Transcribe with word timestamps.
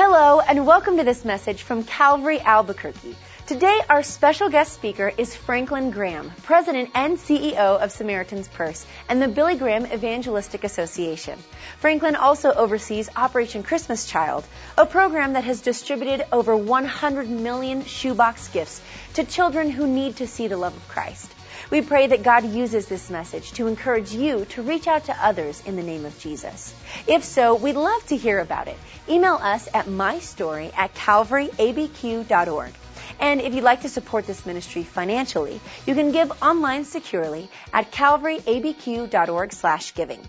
Hello, 0.00 0.38
and 0.38 0.64
welcome 0.64 0.98
to 0.98 1.02
this 1.02 1.24
message 1.24 1.64
from 1.64 1.82
Calvary 1.82 2.38
Albuquerque. 2.38 3.16
Today, 3.48 3.80
our 3.90 4.04
special 4.04 4.48
guest 4.48 4.72
speaker 4.72 5.12
is 5.18 5.34
Franklin 5.34 5.90
Graham, 5.90 6.30
President 6.44 6.90
and 6.94 7.18
CEO 7.18 7.80
of 7.82 7.90
Samaritan's 7.90 8.46
Purse 8.46 8.86
and 9.08 9.20
the 9.20 9.26
Billy 9.26 9.56
Graham 9.56 9.86
Evangelistic 9.86 10.62
Association. 10.62 11.36
Franklin 11.80 12.14
also 12.14 12.52
oversees 12.52 13.10
Operation 13.16 13.64
Christmas 13.64 14.06
Child, 14.06 14.44
a 14.76 14.86
program 14.86 15.32
that 15.32 15.42
has 15.42 15.62
distributed 15.62 16.24
over 16.30 16.56
100 16.56 17.28
million 17.28 17.84
shoebox 17.84 18.46
gifts 18.46 18.80
to 19.14 19.24
children 19.24 19.68
who 19.68 19.88
need 19.88 20.18
to 20.18 20.28
see 20.28 20.46
the 20.46 20.56
love 20.56 20.76
of 20.76 20.86
Christ. 20.86 21.28
We 21.70 21.82
pray 21.82 22.06
that 22.06 22.22
God 22.22 22.44
uses 22.46 22.86
this 22.86 23.10
message 23.10 23.52
to 23.52 23.66
encourage 23.66 24.12
you 24.12 24.46
to 24.46 24.62
reach 24.62 24.86
out 24.86 25.04
to 25.04 25.24
others 25.24 25.62
in 25.66 25.76
the 25.76 25.82
name 25.82 26.06
of 26.06 26.18
Jesus. 26.18 26.74
If 27.06 27.24
so, 27.24 27.54
we'd 27.54 27.76
love 27.76 28.06
to 28.06 28.16
hear 28.16 28.40
about 28.40 28.68
it. 28.68 28.78
Email 29.08 29.34
us 29.34 29.68
at 29.74 29.86
mystory 29.86 30.72
at 30.76 30.94
calvaryabq.org. 30.94 32.72
And 33.20 33.40
if 33.40 33.52
you'd 33.52 33.64
like 33.64 33.82
to 33.82 33.88
support 33.88 34.26
this 34.26 34.46
ministry 34.46 34.82
financially, 34.82 35.60
you 35.86 35.94
can 35.94 36.12
give 36.12 36.42
online 36.42 36.84
securely 36.84 37.50
at 37.72 37.90
calvaryabq.org 37.90 39.52
slash 39.52 39.94
giving. 39.94 40.20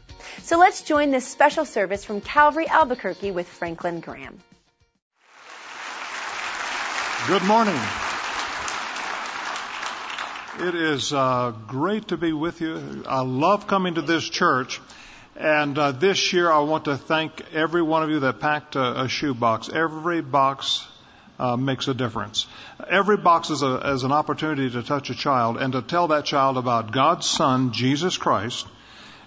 So 0.42 0.58
let's 0.58 0.82
join 0.82 1.12
this 1.12 1.28
special 1.28 1.66
service 1.66 2.04
from 2.04 2.20
Calvary 2.22 2.68
Albuquerque 2.68 3.32
with 3.32 3.48
Franklin 3.48 4.00
Graham. 4.00 4.40
Good 7.28 7.44
morning. 7.44 7.80
It 10.62 10.76
is 10.76 11.14
uh, 11.14 11.54
great 11.68 12.10
to 12.10 12.18
be 12.18 12.34
with 12.34 12.60
you. 12.60 13.06
I 13.08 13.22
love 13.22 13.66
coming 13.66 13.96
to 13.96 14.02
this 14.02 14.28
church. 14.28 14.82
And 15.38 15.78
uh, 15.78 15.94
this 15.94 16.34
year, 16.34 16.52
I 16.52 16.60
want 16.60 16.86
to 16.86 16.98
thank 16.98 17.42
every 17.54 17.82
one 17.82 18.04
of 18.04 18.10
you 18.10 18.20
that 18.20 18.42
packed 18.42 18.76
a, 18.76 19.04
a 19.04 19.08
shoebox. 19.08 19.70
Every 19.70 20.20
box 20.20 20.86
uh, 21.40 21.56
makes 21.56 21.88
a 21.88 21.94
difference. 21.94 22.46
Every 22.90 23.16
box 23.16 23.52
is, 23.52 23.62
a, 23.62 23.92
is 23.92 24.04
an 24.04 24.12
opportunity 24.12 24.70
to 24.72 24.84
touch 24.84 25.10
a 25.10 25.16
child 25.16 25.56
and 25.56 25.72
to 25.72 25.82
tell 25.82 26.10
that 26.10 26.26
child 26.26 26.58
about 26.58 26.92
God's 26.92 27.26
Son, 27.26 27.72
Jesus 27.72 28.18
Christ, 28.18 28.68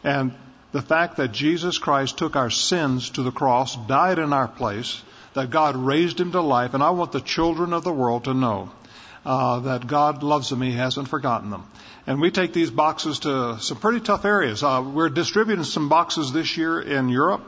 and 0.04 0.34
the 0.72 0.82
fact 0.82 1.16
that 1.16 1.32
Jesus 1.32 1.78
Christ 1.78 2.18
took 2.18 2.36
our 2.36 2.50
sins 2.50 3.08
to 3.10 3.22
the 3.22 3.32
cross, 3.32 3.74
died 3.86 4.18
in 4.18 4.34
our 4.34 4.48
place, 4.48 5.00
that 5.32 5.48
God 5.48 5.76
raised 5.76 6.20
him 6.20 6.32
to 6.32 6.42
life, 6.42 6.74
and 6.74 6.82
I 6.82 6.90
want 6.90 7.12
the 7.12 7.22
children 7.22 7.72
of 7.72 7.84
the 7.84 7.92
world 7.92 8.24
to 8.24 8.34
know 8.34 8.70
uh, 9.24 9.60
that 9.60 9.86
God 9.86 10.22
loves 10.22 10.50
them. 10.50 10.60
He 10.62 10.72
hasn't 10.72 11.08
forgotten 11.08 11.50
them. 11.50 11.64
And 12.06 12.20
we 12.20 12.30
take 12.30 12.52
these 12.52 12.70
boxes 12.70 13.20
to 13.20 13.58
some 13.60 13.78
pretty 13.78 14.00
tough 14.00 14.24
areas. 14.24 14.62
Uh, 14.62 14.84
we're 14.84 15.08
distributing 15.08 15.64
some 15.64 15.88
boxes 15.88 16.32
this 16.32 16.56
year 16.56 16.80
in 16.80 17.08
Europe. 17.08 17.42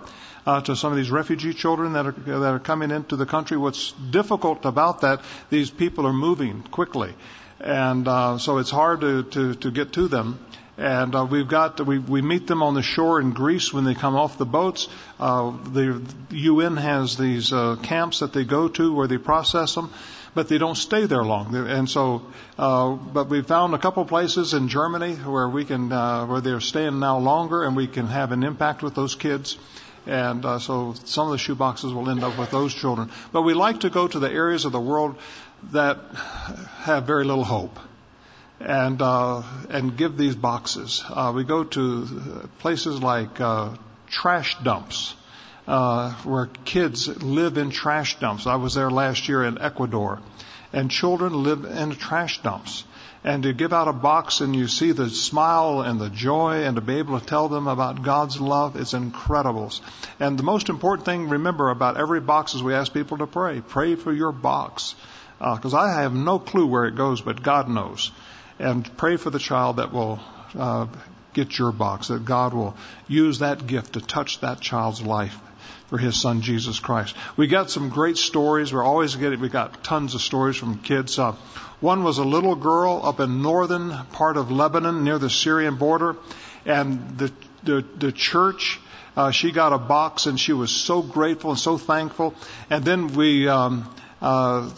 Uh, 0.47 0.61
to 0.61 0.77
some 0.77 0.92
of 0.92 0.98
these 0.98 1.11
refugee 1.11 1.55
children 1.55 1.94
that 1.94 2.05
are 2.05 2.12
that 2.12 2.53
are 2.53 2.58
coming 2.58 2.91
into 2.91 3.16
the 3.16 3.25
country. 3.25 3.56
What's 3.56 3.92
difficult 3.92 4.66
about 4.66 5.00
that? 5.00 5.22
These 5.48 5.70
people 5.70 6.06
are 6.06 6.12
moving 6.12 6.61
quickly, 6.64 7.14
and 7.61 8.06
uh, 8.06 8.36
so 8.36 8.59
it's 8.59 8.70
hard 8.70 9.00
to, 9.00 9.22
to 9.22 9.55
to 9.55 9.70
get 9.70 9.94
to 9.94 10.06
them. 10.06 10.38
And 10.77 11.14
uh, 11.14 11.25
we've 11.25 11.48
got 11.48 11.81
we 11.86 11.98
we 11.98 12.20
meet 12.20 12.47
them 12.47 12.62
on 12.62 12.75
the 12.75 12.83
shore 12.83 13.22
in 13.22 13.31
Greece 13.33 13.72
when 13.72 13.84
they 13.84 13.94
come 13.94 14.16
off 14.16 14.36
the 14.36 14.44
boats. 14.44 14.86
Uh, 15.19 15.53
the 15.72 16.03
UN 16.33 16.77
has 16.77 17.16
these 17.16 17.50
uh, 17.50 17.77
camps 17.83 18.19
that 18.19 18.34
they 18.34 18.44
go 18.44 18.69
to 18.69 18.92
where 18.92 19.06
they 19.06 19.16
process 19.16 19.75
them 19.75 19.91
but 20.35 20.49
they 20.49 20.59
don't 20.59 20.77
stay 20.77 21.07
there 21.07 21.23
long. 21.23 21.55
And 21.55 21.89
so, 21.89 22.23
uh, 22.59 22.91
but 22.93 23.29
we 23.29 23.43
found 23.43 23.75
a 23.75 23.79
couple 23.79 24.05
places 24.05 24.55
in 24.55 24.69
Germany 24.69 25.15
where 25.15 25.49
we 25.49 25.65
can, 25.65 25.93
uh, 25.93 26.27
where 26.27 26.41
they're 26.41 26.61
staying 26.61 26.99
now 26.99 27.19
longer, 27.19 27.65
and 27.65 27.77
we 27.77 27.87
can 27.87 28.07
have 28.07 28.33
an 28.33 28.43
impact 28.43 28.83
with 28.83 28.95
those 28.95 29.15
kids. 29.15 29.57
And 30.07 30.45
uh, 30.45 30.59
so 30.59 30.95
some 31.05 31.29
of 31.29 31.33
the 31.33 31.39
shoe 31.39 31.55
boxes 31.55 31.93
will 31.93 32.11
end 32.11 32.23
up 32.25 32.39
with 32.39 32.51
those 32.51 32.75
children. 32.75 33.11
But 33.33 33.43
we 33.43 33.55
like 33.55 33.81
to 33.81 33.91
go 33.91 34.07
to 34.07 34.19
the 34.19 34.31
areas 34.31 34.65
of 34.65 34.73
the 34.73 34.81
world 34.81 35.17
that 35.73 35.99
have 36.83 37.07
very 37.07 37.25
little 37.25 37.45
hope 37.45 37.79
and 38.61 39.01
uh, 39.01 39.43
and 39.71 39.97
give 39.97 40.17
these 40.17 40.37
boxes. 40.37 41.03
Uh, 41.09 41.33
we 41.34 41.44
go 41.44 41.65
to 41.65 42.49
places 42.59 43.00
like 43.00 43.41
uh, 43.41 43.75
trash 44.09 44.56
dumps 44.62 45.15
uh, 45.66 46.12
where 46.25 46.47
kids 46.64 47.08
live 47.22 47.56
in 47.56 47.70
trash 47.70 48.19
dumps. 48.20 48.47
I 48.47 48.56
was 48.56 48.75
there 48.75 48.91
last 48.91 49.28
year 49.28 49.44
in 49.44 49.60
Ecuador, 49.60 50.20
and 50.72 50.91
children 50.91 51.42
live 51.42 51.64
in 51.64 51.92
trash 51.92 52.42
dumps. 52.42 52.84
And 53.26 53.44
to 53.44 53.54
give 53.54 53.72
out 53.72 53.88
a 53.88 53.92
box 53.94 54.42
and 54.42 54.54
you 54.54 54.69
see 54.69 54.92
the 54.92 55.08
smile 55.08 55.80
and 55.80 55.98
the 55.98 56.10
joy 56.10 56.64
and 56.64 56.76
to 56.76 56.82
be 56.82 56.97
able 56.97 57.19
to 57.19 57.25
tell 57.25 57.48
them 57.48 57.66
about 57.69 58.02
God's 58.02 58.38
love 58.38 58.76
is 58.76 58.92
incredible. 58.92 59.72
And 60.20 60.38
the 60.38 60.42
most 60.42 60.69
important 60.69 61.06
thing, 61.06 61.30
remember, 61.30 61.70
about 61.70 61.96
every 61.96 62.20
box 62.20 62.52
is 62.52 62.62
we 62.62 62.75
ask 62.75 62.92
people 62.92 63.16
to 63.19 63.26
pray. 63.26 63.62
Pray 63.66 63.94
for 63.94 64.12
your 64.12 64.31
box. 64.31 64.94
Because 65.38 65.72
uh, 65.72 65.78
I 65.78 66.02
have 66.02 66.12
no 66.12 66.38
clue 66.38 66.66
where 66.66 66.84
it 66.84 66.96
goes, 66.96 67.22
but 67.22 67.42
God 67.42 67.70
knows. 67.70 68.12
And 68.58 68.94
pray 68.98 69.16
for 69.16 69.31
the 69.31 69.38
child 69.38 69.76
that 69.76 69.91
will 69.91 70.20
uh, 70.54 70.86
get 71.32 71.58
your 71.58 71.72
box, 71.72 72.08
that 72.08 72.26
God 72.26 72.52
will 72.52 72.76
use 73.08 73.38
that 73.38 73.66
gift 73.66 73.94
to 73.94 74.02
touch 74.02 74.41
that 74.41 74.60
child's 74.60 75.00
life 75.00 75.34
for 75.88 75.98
his 75.98 76.20
son 76.20 76.42
Jesus 76.42 76.78
Christ. 76.80 77.14
We 77.36 77.47
got 77.47 77.70
some 77.70 77.88
great 77.88 78.16
stories. 78.16 78.72
We're 78.72 78.84
always 78.84 79.16
getting, 79.16 79.41
we 79.41 79.48
got 79.48 79.84
tons 79.84 80.14
of 80.14 80.20
stories 80.20 80.56
from 80.56 80.78
kids. 80.78 81.19
Uh, 81.19 81.32
one 81.80 82.04
was 82.04 82.19
a 82.19 82.25
little 82.25 82.56
girl 82.56 83.00
up 83.02 83.20
in 83.20 83.42
northern 83.42 83.91
part 84.12 84.36
of 84.36 84.50
Lebanon 84.50 85.04
near 85.04 85.19
the 85.19 85.30
Syrian 85.30 85.76
border, 85.76 86.16
and 86.64 87.19
the 87.19 87.32
the, 87.64 87.84
the 87.98 88.12
church. 88.12 88.80
Uh, 89.16 89.30
she 89.30 89.52
got 89.52 89.72
a 89.72 89.78
box 89.78 90.26
and 90.26 90.38
she 90.38 90.52
was 90.52 90.70
so 90.70 91.02
grateful 91.02 91.50
and 91.50 91.58
so 91.58 91.78
thankful. 91.78 92.34
And 92.69 92.84
then 92.84 93.14
we 93.14 93.48
um, 93.48 93.88
uh, 94.20 94.70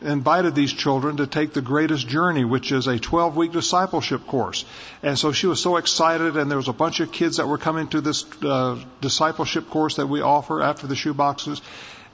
invited 0.00 0.54
these 0.54 0.72
children 0.72 1.16
to 1.16 1.26
take 1.26 1.52
the 1.52 1.60
greatest 1.60 2.06
journey, 2.06 2.44
which 2.44 2.72
is 2.72 2.86
a 2.86 2.98
12 2.98 3.36
week 3.36 3.52
discipleship 3.52 4.26
course. 4.26 4.64
And 5.02 5.18
so 5.18 5.32
she 5.32 5.46
was 5.46 5.60
so 5.60 5.76
excited, 5.76 6.36
and 6.36 6.50
there 6.50 6.58
was 6.58 6.68
a 6.68 6.72
bunch 6.72 7.00
of 7.00 7.12
kids 7.12 7.38
that 7.38 7.48
were 7.48 7.58
coming 7.58 7.88
to 7.88 8.00
this 8.00 8.24
uh, 8.42 8.82
discipleship 9.00 9.70
course 9.70 9.96
that 9.96 10.06
we 10.06 10.20
offer 10.20 10.62
after 10.62 10.86
the 10.86 10.94
shoeboxes. 10.94 11.60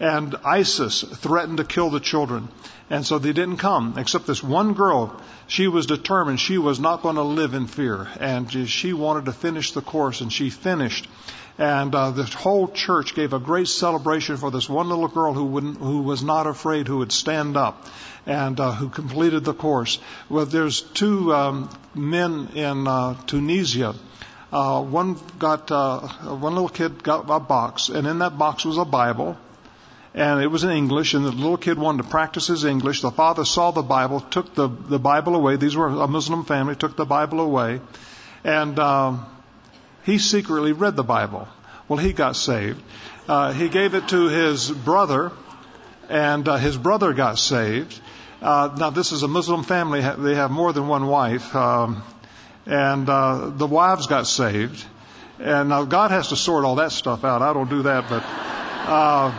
And 0.00 0.34
ISIS 0.44 1.02
threatened 1.02 1.58
to 1.58 1.64
kill 1.64 1.90
the 1.90 2.00
children. 2.00 2.48
And 2.90 3.06
so 3.06 3.18
they 3.18 3.32
didn't 3.32 3.58
come, 3.58 3.94
except 3.96 4.26
this 4.26 4.42
one 4.42 4.74
girl. 4.74 5.20
She 5.46 5.68
was 5.68 5.86
determined 5.86 6.40
she 6.40 6.58
was 6.58 6.80
not 6.80 7.02
going 7.02 7.14
to 7.14 7.22
live 7.22 7.54
in 7.54 7.66
fear. 7.66 8.08
And 8.18 8.68
she 8.68 8.92
wanted 8.92 9.26
to 9.26 9.32
finish 9.32 9.72
the 9.72 9.82
course, 9.82 10.20
and 10.20 10.32
she 10.32 10.50
finished. 10.50 11.08
And 11.56 11.94
uh, 11.94 12.10
the 12.10 12.24
whole 12.24 12.66
church 12.66 13.14
gave 13.14 13.32
a 13.32 13.38
great 13.38 13.68
celebration 13.68 14.36
for 14.36 14.50
this 14.50 14.68
one 14.68 14.88
little 14.88 15.06
girl 15.06 15.32
who 15.32 15.44
wouldn't, 15.44 15.78
who 15.78 16.02
was 16.02 16.22
not 16.22 16.48
afraid, 16.48 16.88
who 16.88 16.98
would 16.98 17.12
stand 17.12 17.56
up, 17.56 17.86
and 18.26 18.58
uh, 18.58 18.72
who 18.72 18.88
completed 18.88 19.44
the 19.44 19.54
course. 19.54 20.00
Well, 20.28 20.46
there's 20.46 20.80
two 20.80 21.32
um, 21.32 21.70
men 21.94 22.48
in 22.54 22.88
uh, 22.88 23.14
Tunisia. 23.26 23.94
Uh, 24.52 24.82
one 24.82 25.16
got 25.38 25.70
uh, 25.70 26.00
one 26.38 26.54
little 26.54 26.68
kid 26.68 27.04
got 27.04 27.30
a 27.30 27.38
box, 27.38 27.88
and 27.88 28.06
in 28.08 28.18
that 28.18 28.36
box 28.36 28.64
was 28.64 28.76
a 28.76 28.84
Bible, 28.84 29.36
and 30.12 30.42
it 30.42 30.48
was 30.48 30.64
in 30.64 30.70
English. 30.70 31.14
And 31.14 31.24
the 31.24 31.30
little 31.30 31.56
kid 31.56 31.78
wanted 31.78 32.02
to 32.02 32.08
practice 32.08 32.48
his 32.48 32.64
English. 32.64 33.00
The 33.00 33.12
father 33.12 33.44
saw 33.44 33.70
the 33.70 33.82
Bible, 33.82 34.20
took 34.20 34.56
the 34.56 34.66
the 34.66 34.98
Bible 34.98 35.36
away. 35.36 35.54
These 35.54 35.76
were 35.76 35.86
a 35.86 36.08
Muslim 36.08 36.44
family, 36.44 36.74
took 36.74 36.96
the 36.96 37.04
Bible 37.04 37.38
away, 37.38 37.80
and. 38.42 38.76
Um, 38.80 39.26
he 40.04 40.18
secretly 40.18 40.72
read 40.72 40.96
the 40.96 41.02
Bible. 41.02 41.48
Well, 41.88 41.98
he 41.98 42.12
got 42.12 42.36
saved. 42.36 42.82
Uh, 43.28 43.52
he 43.52 43.68
gave 43.68 43.94
it 43.94 44.08
to 44.08 44.28
his 44.28 44.70
brother, 44.70 45.32
and 46.08 46.46
uh, 46.48 46.56
his 46.56 46.76
brother 46.76 47.12
got 47.12 47.38
saved. 47.38 48.00
Uh, 48.40 48.74
now, 48.78 48.90
this 48.90 49.12
is 49.12 49.22
a 49.22 49.28
Muslim 49.28 49.62
family. 49.62 50.00
They 50.00 50.34
have 50.34 50.50
more 50.50 50.72
than 50.72 50.88
one 50.88 51.06
wife. 51.06 51.54
Um, 51.54 52.02
and 52.66 53.08
uh, 53.08 53.50
the 53.50 53.66
wives 53.66 54.06
got 54.06 54.26
saved. 54.26 54.84
And 55.38 55.68
now 55.68 55.84
God 55.84 56.10
has 56.10 56.28
to 56.28 56.36
sort 56.36 56.64
all 56.64 56.76
that 56.76 56.92
stuff 56.92 57.24
out. 57.24 57.42
I 57.42 57.52
don't 57.52 57.68
do 57.68 57.82
that, 57.82 58.08
but 58.08 58.22
uh, 58.86 59.32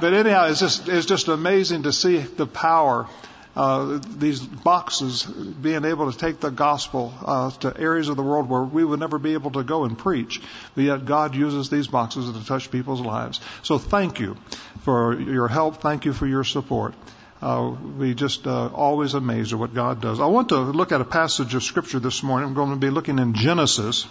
but 0.00 0.12
anyhow, 0.12 0.48
it's 0.48 0.60
just 0.60 0.88
it's 0.88 1.06
just 1.06 1.28
amazing 1.28 1.84
to 1.84 1.92
see 1.92 2.18
the 2.18 2.46
power 2.46 3.08
uh, 3.58 3.98
these 4.16 4.38
boxes, 4.38 5.24
being 5.24 5.84
able 5.84 6.12
to 6.12 6.16
take 6.16 6.38
the 6.38 6.48
gospel 6.48 7.12
uh, 7.26 7.50
to 7.50 7.76
areas 7.76 8.08
of 8.08 8.16
the 8.16 8.22
world 8.22 8.48
where 8.48 8.62
we 8.62 8.84
would 8.84 9.00
never 9.00 9.18
be 9.18 9.32
able 9.32 9.50
to 9.50 9.64
go 9.64 9.82
and 9.82 9.98
preach. 9.98 10.40
But 10.76 10.84
yet 10.84 11.04
God 11.04 11.34
uses 11.34 11.68
these 11.68 11.88
boxes 11.88 12.30
to 12.32 12.46
touch 12.46 12.70
people's 12.70 13.00
lives. 13.00 13.40
So 13.64 13.76
thank 13.78 14.20
you 14.20 14.36
for 14.82 15.18
your 15.18 15.48
help. 15.48 15.82
Thank 15.82 16.04
you 16.04 16.12
for 16.12 16.24
your 16.24 16.44
support. 16.44 16.94
Uh, 17.42 17.74
we 17.98 18.14
just 18.14 18.46
uh, 18.46 18.68
always 18.68 19.14
amazed 19.14 19.52
at 19.52 19.58
what 19.58 19.74
God 19.74 20.00
does. 20.00 20.20
I 20.20 20.26
want 20.26 20.50
to 20.50 20.58
look 20.58 20.92
at 20.92 21.00
a 21.00 21.04
passage 21.04 21.52
of 21.56 21.64
scripture 21.64 21.98
this 21.98 22.22
morning. 22.22 22.50
I'm 22.50 22.54
going 22.54 22.70
to 22.70 22.76
be 22.76 22.90
looking 22.90 23.18
in 23.18 23.34
Genesis. 23.34 24.06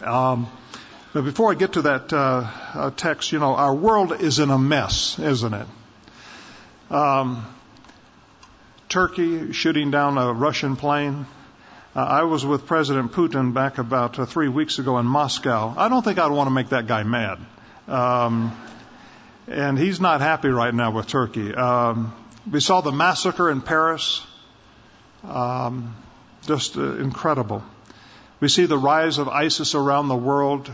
Um, 0.00 0.46
but 1.12 1.24
before 1.24 1.50
I 1.50 1.56
get 1.56 1.72
to 1.72 1.82
that 1.82 2.12
uh, 2.12 2.48
uh 2.74 2.90
text, 2.90 3.32
you 3.32 3.40
know, 3.40 3.56
our 3.56 3.74
world 3.74 4.20
is 4.20 4.38
in 4.38 4.50
a 4.50 4.58
mess, 4.58 5.18
isn't 5.18 5.52
it? 5.52 5.66
Um, 6.92 7.44
Turkey 8.88 9.52
shooting 9.52 9.90
down 9.90 10.16
a 10.18 10.32
Russian 10.32 10.76
plane. 10.76 11.26
Uh, 11.94 12.00
I 12.00 12.22
was 12.22 12.44
with 12.44 12.66
President 12.66 13.12
Putin 13.12 13.52
back 13.52 13.78
about 13.78 14.18
uh, 14.18 14.26
three 14.26 14.48
weeks 14.48 14.78
ago 14.78 14.98
in 14.98 15.06
Moscow. 15.06 15.74
I 15.76 15.88
don't 15.88 16.04
think 16.04 16.18
I'd 16.18 16.30
want 16.30 16.46
to 16.46 16.52
make 16.52 16.68
that 16.68 16.86
guy 16.86 17.02
mad. 17.02 17.38
Um, 17.88 18.56
and 19.48 19.78
he's 19.78 20.00
not 20.00 20.20
happy 20.20 20.48
right 20.48 20.74
now 20.74 20.90
with 20.90 21.06
Turkey. 21.06 21.54
Um, 21.54 22.14
we 22.50 22.60
saw 22.60 22.80
the 22.80 22.92
massacre 22.92 23.50
in 23.50 23.60
Paris. 23.60 24.24
Um, 25.24 25.96
just 26.46 26.76
uh, 26.76 26.96
incredible. 26.96 27.62
We 28.40 28.48
see 28.48 28.66
the 28.66 28.78
rise 28.78 29.18
of 29.18 29.28
ISIS 29.28 29.74
around 29.74 30.08
the 30.08 30.16
world, 30.16 30.70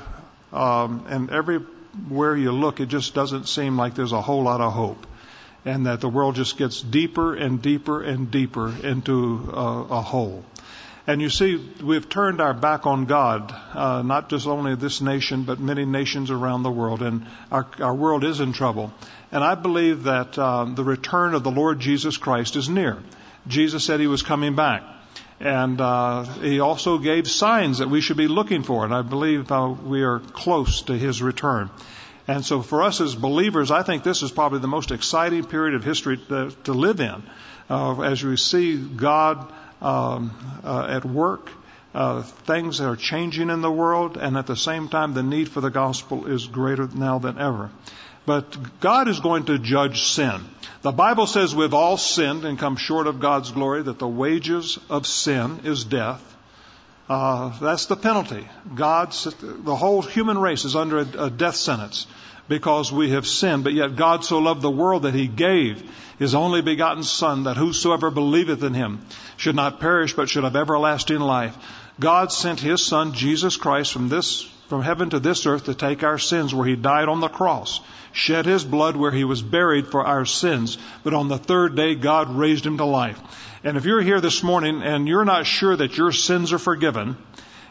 um, 0.53 1.06
and 1.08 1.31
everywhere 1.31 2.37
you 2.37 2.53
look, 2.53 2.81
it 2.81 2.87
just 2.87 3.15
doesn't 3.15 3.49
seem 3.49 3.76
like 3.76 3.94
there's 3.94 4.12
a 4.12 4.20
whole 4.20 4.43
lot 4.43 4.61
of 4.61 4.73
hope, 4.73 5.06
and 5.64 5.87
that 5.87 6.00
the 6.00 6.09
world 6.09 6.35
just 6.35 6.56
gets 6.56 6.81
deeper 6.81 7.35
and 7.35 7.62
deeper 7.62 8.03
and 8.03 8.31
deeper 8.31 8.75
into 8.82 9.50
a, 9.53 9.87
a 9.91 10.00
hole. 10.00 10.44
And 11.06 11.20
you 11.20 11.31
see, 11.31 11.56
we've 11.82 12.09
turned 12.09 12.41
our 12.41 12.55
back 12.55 12.87
on 12.87 13.06
God, 13.06 13.53
uh, 13.75 14.03
not 14.03 14.29
just 14.29 14.47
only 14.47 14.76
this 14.76 15.00
nation, 15.00 15.43
but 15.43 15.59
many 15.59 15.85
nations 15.85 16.31
around 16.31 16.62
the 16.62 16.70
world, 16.70 17.03
and 17.03 17.26
our, 17.50 17.67
our 17.81 17.94
world 17.94 18.23
is 18.23 18.38
in 18.38 18.53
trouble. 18.53 18.93
And 19.32 19.43
I 19.43 19.56
believe 19.56 20.05
that 20.05 20.38
um, 20.38 20.76
the 20.76 20.85
return 20.85 21.35
of 21.35 21.43
the 21.43 21.50
Lord 21.50 21.81
Jesus 21.81 22.17
Christ 22.19 22.55
is 22.55 22.69
near. 22.69 22.99
Jesus 23.49 23.85
said 23.85 23.99
he 23.99 24.06
was 24.06 24.23
coming 24.23 24.55
back. 24.55 24.85
And 25.41 25.81
uh, 25.81 26.23
he 26.23 26.61
also 26.61 26.99
gave 26.99 27.26
signs 27.26 27.79
that 27.79 27.91
we 27.91 28.00
should 28.00 28.17
be 28.17 28.29
looking 28.29 28.62
for, 28.62 28.85
and 28.85 28.94
I 28.94 29.03
believe 29.03 29.50
uh, 29.50 29.75
we 29.85 30.05
are 30.05 30.20
close 30.20 30.82
to 30.82 30.97
his 30.97 31.20
return. 31.20 31.69
And 32.28 32.44
so 32.44 32.62
for 32.62 32.82
us 32.82 33.00
as 33.00 33.14
believers, 33.14 33.70
I 33.70 33.82
think 33.82 34.04
this 34.04 34.22
is 34.22 34.30
probably 34.30 34.60
the 34.60 34.69
most 34.69 34.90
exciting 34.90 35.44
period 35.44 35.74
of 35.74 35.84
history 35.84 36.19
to, 36.28 36.50
to 36.64 36.72
live 36.72 37.00
in, 37.00 37.22
uh, 37.69 38.00
as 38.02 38.22
we 38.22 38.36
see 38.36 38.76
God 38.76 39.52
um, 39.80 40.30
uh, 40.62 40.86
at 40.88 41.04
work, 41.04 41.50
uh, 41.94 42.22
things 42.22 42.78
that 42.78 42.86
are 42.86 42.96
changing 42.96 43.50
in 43.50 43.60
the 43.60 43.70
world, 43.70 44.16
and 44.16 44.36
at 44.36 44.46
the 44.46 44.56
same 44.56 44.88
time, 44.88 45.14
the 45.14 45.22
need 45.22 45.48
for 45.48 45.60
the 45.60 45.70
gospel 45.70 46.26
is 46.26 46.46
greater 46.46 46.88
now 46.94 47.19
than 47.19 47.38
ever. 47.38 47.70
But 48.24 48.80
God 48.80 49.08
is 49.08 49.19
going 49.19 49.46
to 49.46 49.58
judge 49.58 50.04
sin. 50.04 50.40
The 50.82 50.92
Bible 50.92 51.26
says 51.26 51.54
we've 51.54 51.74
all 51.74 51.96
sinned 51.96 52.44
and 52.44 52.58
come 52.58 52.76
short 52.76 53.08
of 53.08 53.20
God's 53.20 53.50
glory, 53.50 53.82
that 53.82 53.98
the 53.98 54.08
wages 54.08 54.78
of 54.88 55.06
sin 55.06 55.60
is 55.64 55.84
death. 55.84 56.22
Uh, 57.12 57.53
that's 57.61 57.85
the 57.87 57.97
penalty. 57.97 58.49
God's, 58.75 59.25
the 59.43 59.76
whole 59.76 60.00
human 60.00 60.38
race 60.38 60.64
is 60.64 60.75
under 60.75 61.00
a, 61.00 61.26
a 61.26 61.31
death 61.31 61.56
sentence 61.56 62.06
because 62.49 62.91
we 62.91 63.11
have 63.11 63.26
sinned. 63.26 63.64
But 63.64 63.75
yet 63.75 63.97
God 63.97 64.25
so 64.25 64.38
loved 64.38 64.62
the 64.62 64.70
world 64.70 65.03
that 65.03 65.12
he 65.12 65.26
gave 65.26 65.82
his 66.19 66.35
only 66.35 66.62
begotten 66.62 67.03
Son, 67.03 67.44
that 67.44 67.59
whosoever 67.59 68.11
believeth 68.11 68.62
in 68.62 68.73
him 68.73 69.05
should 69.37 69.55
not 69.55 69.79
perish, 69.79 70.14
but 70.14 70.31
should 70.31 70.44
have 70.44 70.56
everlasting 70.56 71.20
life. 71.20 71.55
God 72.00 72.32
sent 72.32 72.61
his 72.61 72.82
Son, 72.82 73.12
Jesus 73.12 73.58
Christ, 73.58 73.93
from 73.93 74.08
this, 74.08 74.50
from 74.72 74.80
heaven 74.80 75.10
to 75.10 75.20
this 75.20 75.44
earth 75.44 75.64
to 75.64 75.74
take 75.74 76.02
our 76.02 76.16
sins 76.16 76.54
where 76.54 76.66
he 76.66 76.76
died 76.76 77.06
on 77.06 77.20
the 77.20 77.28
cross, 77.28 77.82
shed 78.12 78.46
his 78.46 78.64
blood 78.64 78.96
where 78.96 79.10
he 79.10 79.22
was 79.22 79.42
buried 79.42 79.86
for 79.86 80.02
our 80.02 80.24
sins, 80.24 80.78
but 81.04 81.12
on 81.12 81.28
the 81.28 81.36
third 81.36 81.76
day 81.76 81.94
God 81.94 82.34
raised 82.34 82.64
him 82.64 82.78
to 82.78 82.86
life. 82.86 83.20
And 83.62 83.76
if 83.76 83.84
you're 83.84 84.00
here 84.00 84.22
this 84.22 84.42
morning 84.42 84.80
and 84.82 85.06
you're 85.06 85.26
not 85.26 85.44
sure 85.44 85.76
that 85.76 85.98
your 85.98 86.10
sins 86.10 86.54
are 86.54 86.58
forgiven, 86.58 87.19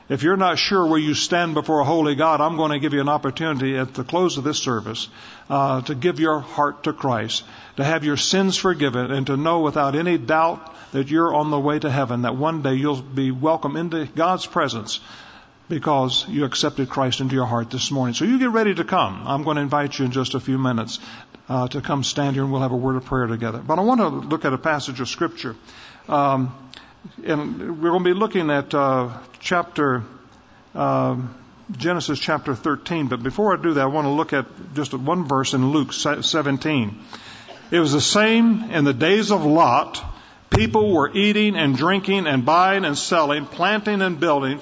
if 0.09 0.21
you're 0.21 0.37
not 0.37 0.59
sure 0.59 0.85
where 0.85 0.99
you 0.99 1.15
stand 1.15 1.55
before 1.55 1.79
a 1.79 1.85
holy 1.85 2.13
God, 2.13 2.39
I'm 2.39 2.55
going 2.55 2.69
to 2.71 2.77
give 2.77 2.93
you 2.93 3.01
an 3.01 3.09
opportunity 3.09 3.79
at 3.79 3.95
the 3.95 4.03
close 4.03 4.37
of 4.37 4.43
this 4.43 4.59
service 4.59 5.09
uh, 5.49 5.81
to 5.81 5.95
give 5.95 6.19
your 6.19 6.39
heart 6.39 6.83
to 6.83 6.93
Christ, 6.93 7.43
to 7.77 7.83
have 7.83 8.03
your 8.03 8.17
sins 8.17 8.57
forgiven, 8.57 9.09
and 9.09 9.25
to 9.25 9.37
know 9.37 9.61
without 9.61 9.95
any 9.95 10.19
doubt 10.19 10.71
that 10.91 11.09
you're 11.09 11.33
on 11.33 11.49
the 11.49 11.59
way 11.59 11.79
to 11.79 11.89
heaven, 11.89 12.21
that 12.21 12.35
one 12.35 12.61
day 12.61 12.75
you'll 12.75 13.01
be 13.01 13.31
welcome 13.31 13.75
into 13.75 14.05
God's 14.05 14.45
presence 14.45 14.99
because 15.71 16.25
you 16.27 16.43
accepted 16.43 16.89
Christ 16.89 17.21
into 17.21 17.33
your 17.33 17.45
heart 17.45 17.71
this 17.71 17.91
morning. 17.91 18.13
So 18.13 18.25
you 18.25 18.37
get 18.37 18.49
ready 18.49 18.75
to 18.75 18.83
come. 18.83 19.25
I'm 19.25 19.43
going 19.43 19.55
to 19.55 19.61
invite 19.61 19.97
you 19.97 20.03
in 20.03 20.11
just 20.11 20.35
a 20.35 20.41
few 20.41 20.57
minutes 20.57 20.99
uh, 21.47 21.69
to 21.69 21.79
come 21.79 22.03
stand 22.03 22.35
here 22.35 22.43
and 22.43 22.51
we'll 22.51 22.61
have 22.61 22.73
a 22.73 22.75
word 22.77 22.97
of 22.97 23.05
prayer 23.05 23.25
together. 23.25 23.59
But 23.59 23.79
I 23.79 23.83
want 23.83 24.01
to 24.01 24.09
look 24.09 24.43
at 24.43 24.51
a 24.51 24.57
passage 24.57 24.99
of 24.99 25.07
Scripture. 25.07 25.55
Um, 26.09 26.53
and 27.23 27.81
we're 27.81 27.91
going 27.91 28.03
to 28.03 28.13
be 28.13 28.19
looking 28.19 28.49
at 28.51 28.73
uh, 28.73 29.17
chapter 29.39 30.03
uh, 30.75 31.15
Genesis 31.71 32.19
chapter 32.19 32.53
13. 32.53 33.07
But 33.07 33.23
before 33.23 33.57
I 33.57 33.61
do 33.61 33.73
that, 33.75 33.81
I 33.81 33.85
want 33.85 34.07
to 34.07 34.11
look 34.11 34.33
at 34.33 34.47
just 34.75 34.93
one 34.93 35.23
verse 35.23 35.53
in 35.53 35.71
Luke 35.71 35.93
17. 35.93 36.99
It 37.71 37.79
was 37.79 37.93
the 37.93 38.01
same 38.01 38.71
in 38.71 38.83
the 38.83 38.93
days 38.93 39.31
of 39.31 39.45
Lot. 39.45 40.03
People 40.49 40.91
were 40.91 41.09
eating 41.13 41.55
and 41.55 41.77
drinking 41.77 42.27
and 42.27 42.45
buying 42.45 42.83
and 42.83 42.97
selling, 42.97 43.45
planting 43.45 44.01
and 44.01 44.19
building. 44.19 44.59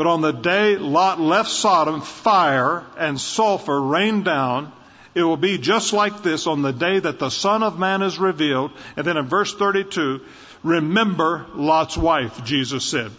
But 0.00 0.06
on 0.06 0.22
the 0.22 0.32
day 0.32 0.78
Lot 0.78 1.20
left 1.20 1.50
Sodom, 1.50 2.00
fire 2.00 2.86
and 2.96 3.20
sulfur 3.20 3.78
rained 3.78 4.24
down. 4.24 4.72
It 5.14 5.22
will 5.22 5.36
be 5.36 5.58
just 5.58 5.92
like 5.92 6.22
this 6.22 6.46
on 6.46 6.62
the 6.62 6.72
day 6.72 7.00
that 7.00 7.18
the 7.18 7.28
Son 7.28 7.62
of 7.62 7.78
Man 7.78 8.00
is 8.00 8.18
revealed. 8.18 8.70
And 8.96 9.06
then 9.06 9.18
in 9.18 9.26
verse 9.26 9.52
32, 9.52 10.22
Remember 10.62 11.44
Lot's 11.54 11.98
wife, 11.98 12.42
Jesus 12.44 12.82
said. 12.82 13.10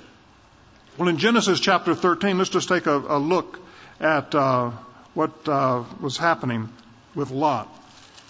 Well, 0.97 1.07
in 1.07 1.19
Genesis 1.19 1.59
chapter 1.59 1.93
13, 1.93 2.39
let's 2.39 2.49
just 2.49 2.67
take 2.67 2.87
a, 2.87 2.97
a 2.97 3.19
look 3.19 3.59
at 3.99 4.33
uh, 4.33 4.71
what 5.13 5.47
uh, 5.47 5.83
was 5.99 6.17
happening 6.17 6.67
with 7.13 7.29
Lot 7.29 7.69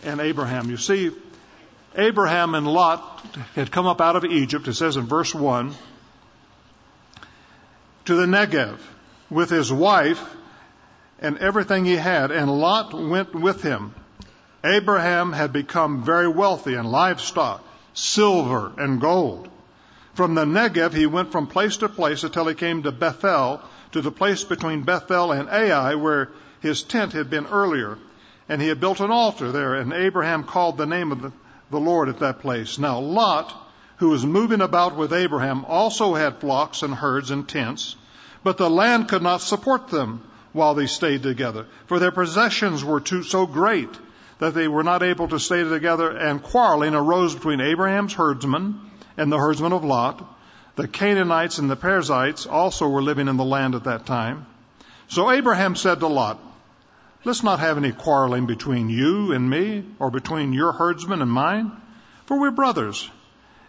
and 0.04 0.20
Abraham. 0.20 0.70
You 0.70 0.76
see, 0.76 1.12
Abraham 1.96 2.56
and 2.56 2.68
Lot 2.68 3.26
had 3.56 3.72
come 3.72 3.88
up 3.88 4.02
out 4.02 4.18
of 4.18 4.26
Egypt, 4.26 4.68
it 4.68 4.74
says 4.74 4.98
in 4.98 5.06
verse 5.06 5.34
1, 5.34 5.74
to 8.06 8.16
the 8.16 8.26
Negev 8.26 8.78
with 9.30 9.50
his 9.50 9.72
wife 9.72 10.24
and 11.20 11.38
everything 11.38 11.86
he 11.86 11.96
had, 11.96 12.32
and 12.32 12.50
Lot 12.50 12.94
went 12.94 13.34
with 13.34 13.62
him. 13.62 13.94
Abraham 14.64 15.34
had 15.34 15.54
become 15.54 16.04
very 16.04 16.28
wealthy 16.28 16.76
in 16.76 16.86
livestock 16.86 17.64
silver, 17.94 18.72
and 18.78 19.02
gold. 19.02 19.48
From 20.14 20.36
the 20.36 20.46
Negev, 20.46 20.94
he 20.94 21.06
went 21.06 21.32
from 21.32 21.48
place 21.48 21.78
to 21.78 21.90
place 21.90 22.24
until 22.24 22.48
he 22.48 22.56
came 22.56 22.84
to 22.84 22.92
Bethel, 22.92 23.62
to 23.92 24.02
the 24.02 24.12
place 24.12 24.44
between 24.44 24.84
Bethel 24.84 25.32
and 25.32 25.50
Ai, 25.50 25.96
where 25.96 26.30
his 26.62 26.84
tent 26.84 27.14
had 27.14 27.30
been 27.30 27.48
earlier. 27.48 27.98
And 28.50 28.62
he 28.62 28.68
had 28.68 28.80
built 28.80 29.00
an 29.00 29.12
altar 29.12 29.52
there, 29.52 29.76
and 29.76 29.94
Abraham 29.94 30.44
called 30.44 30.78
the 30.78 30.86
name 30.86 31.12
of 31.12 31.22
the, 31.22 31.32
the 31.70 31.80
Lord 31.80 32.10
at 32.10 32.20
that 32.20 32.40
place. 32.40 32.78
Now, 32.78 33.00
Lot, 33.00 33.61
who 34.02 34.10
was 34.10 34.26
moving 34.26 34.62
about 34.62 34.96
with 34.96 35.14
Abraham, 35.14 35.64
also 35.66 36.16
had 36.16 36.40
flocks 36.40 36.82
and 36.82 36.92
herds 36.92 37.30
and 37.30 37.48
tents, 37.48 37.96
but 38.44 38.58
the 38.58 38.68
land 38.68 39.08
could 39.08 39.22
not 39.22 39.42
support 39.42 39.90
them 39.90 40.24
while 40.54 40.74
they 40.74 40.88
stayed 40.88 41.22
together, 41.22 41.68
for 41.86 42.00
their 42.00 42.12
possessions 42.12 42.84
were 42.84 43.00
too 43.00 43.22
so 43.22 43.46
great 43.46 43.92
that 44.40 44.56
they 44.56 44.68
were 44.68 44.82
not 44.82 45.04
able 45.04 45.28
to 45.28 45.40
stay 45.40 45.64
together, 45.64 46.10
and 46.10 46.42
quarreling 46.42 46.96
arose 46.96 47.36
between 47.36 47.62
Abraham's 47.62 48.16
herdsmen 48.16 48.80
and 49.18 49.32
the 49.32 49.38
herdsmen 49.38 49.72
of 49.72 49.84
Lot. 49.84 50.28
The 50.78 50.88
Canaanites 50.88 51.60
and 51.60 51.70
the 51.70 51.76
Perizzites 51.76 52.48
also 52.48 52.90
were 52.90 53.04
living 53.04 53.28
in 53.28 53.38
the 53.38 53.46
land 53.46 53.76
at 53.76 53.84
that 53.84 54.08
time. 54.08 54.48
So 55.10 55.30
Abraham 55.30 55.76
said 55.76 56.00
to 56.00 56.08
Lot, 56.08 56.40
Let's 57.24 57.44
not 57.44 57.60
have 57.60 57.78
any 57.78 57.92
quarreling 57.92 58.48
between 58.48 58.90
you 58.90 59.32
and 59.32 59.48
me, 59.48 59.86
or 60.00 60.10
between 60.10 60.54
your 60.54 60.72
herdsmen 60.72 61.22
and 61.22 61.32
mine, 61.32 61.72
for 62.26 62.40
we're 62.40 62.50
brothers. 62.50 63.08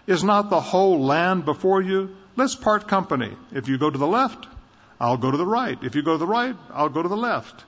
Is 0.07 0.25
not 0.25 0.51
the 0.51 0.61
whole 0.61 1.01
land 1.01 1.45
before 1.45 1.81
you? 1.81 2.17
Let's 2.37 2.55
part 2.55 2.89
company. 2.89 3.37
If 3.53 3.69
you 3.69 3.79
go 3.79 3.91
to 3.91 3.99
the 3.99 4.07
left, 4.07 4.47
I'll 5.01 5.17
go 5.17 5.31
to 5.31 5.37
the 5.37 5.47
right. 5.47 5.79
If 5.83 5.95
you 5.95 6.03
go 6.03 6.13
to 6.13 6.19
the 6.19 6.27
right, 6.27 6.57
I'll 6.73 6.89
go 6.89 7.03
to 7.03 7.09
the 7.09 7.17
left. 7.17 7.65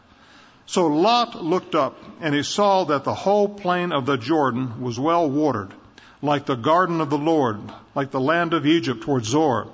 So 0.67 0.87
Lot 0.87 1.43
looked 1.45 1.75
up, 1.75 1.99
and 2.21 2.35
he 2.35 2.43
saw 2.43 2.85
that 2.85 3.05
the 3.05 3.15
whole 3.15 3.49
plain 3.49 3.93
of 3.93 4.07
the 4.07 4.17
Jordan 4.17 4.81
was 4.81 4.99
well 4.99 5.29
watered, 5.31 5.75
like 6.23 6.47
the 6.47 6.55
garden 6.55 7.01
of 7.01 7.11
the 7.11 7.19
Lord, 7.19 7.61
like 7.95 8.11
the 8.11 8.21
land 8.21 8.55
of 8.55 8.67
Egypt 8.67 9.03
toward 9.03 9.25
Zoar. 9.25 9.69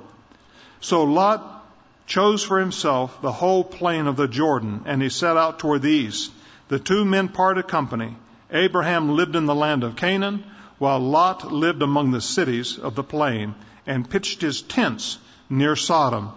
So 0.81 1.05
Lot 1.05 1.65
chose 2.07 2.43
for 2.43 2.59
himself 2.59 3.23
the 3.23 3.31
whole 3.31 3.63
plain 3.63 4.09
of 4.09 4.17
the 4.17 4.27
Jordan, 4.27 4.83
and 4.87 5.01
he 5.01 5.09
set 5.09 5.37
out 5.37 5.61
toward 5.61 5.83
the 5.83 5.91
east. 5.91 6.33
The 6.69 6.81
two 6.81 7.05
men 7.05 7.29
parted 7.29 7.69
company. 7.69 8.17
Abraham 8.51 9.11
lived 9.11 9.37
in 9.37 9.47
the 9.47 9.55
land 9.55 9.85
of 9.85 9.95
Canaan, 9.95 10.45
while 10.81 10.99
Lot 10.99 11.53
lived 11.53 11.83
among 11.83 12.11
the 12.11 12.23
cities 12.23 12.79
of 12.79 12.95
the 12.95 13.05
plain, 13.05 13.55
and 13.87 14.09
pitched 14.09 14.41
his 14.41 14.63
tents 14.63 15.19
near 15.51 15.77
Sodom. 15.77 16.33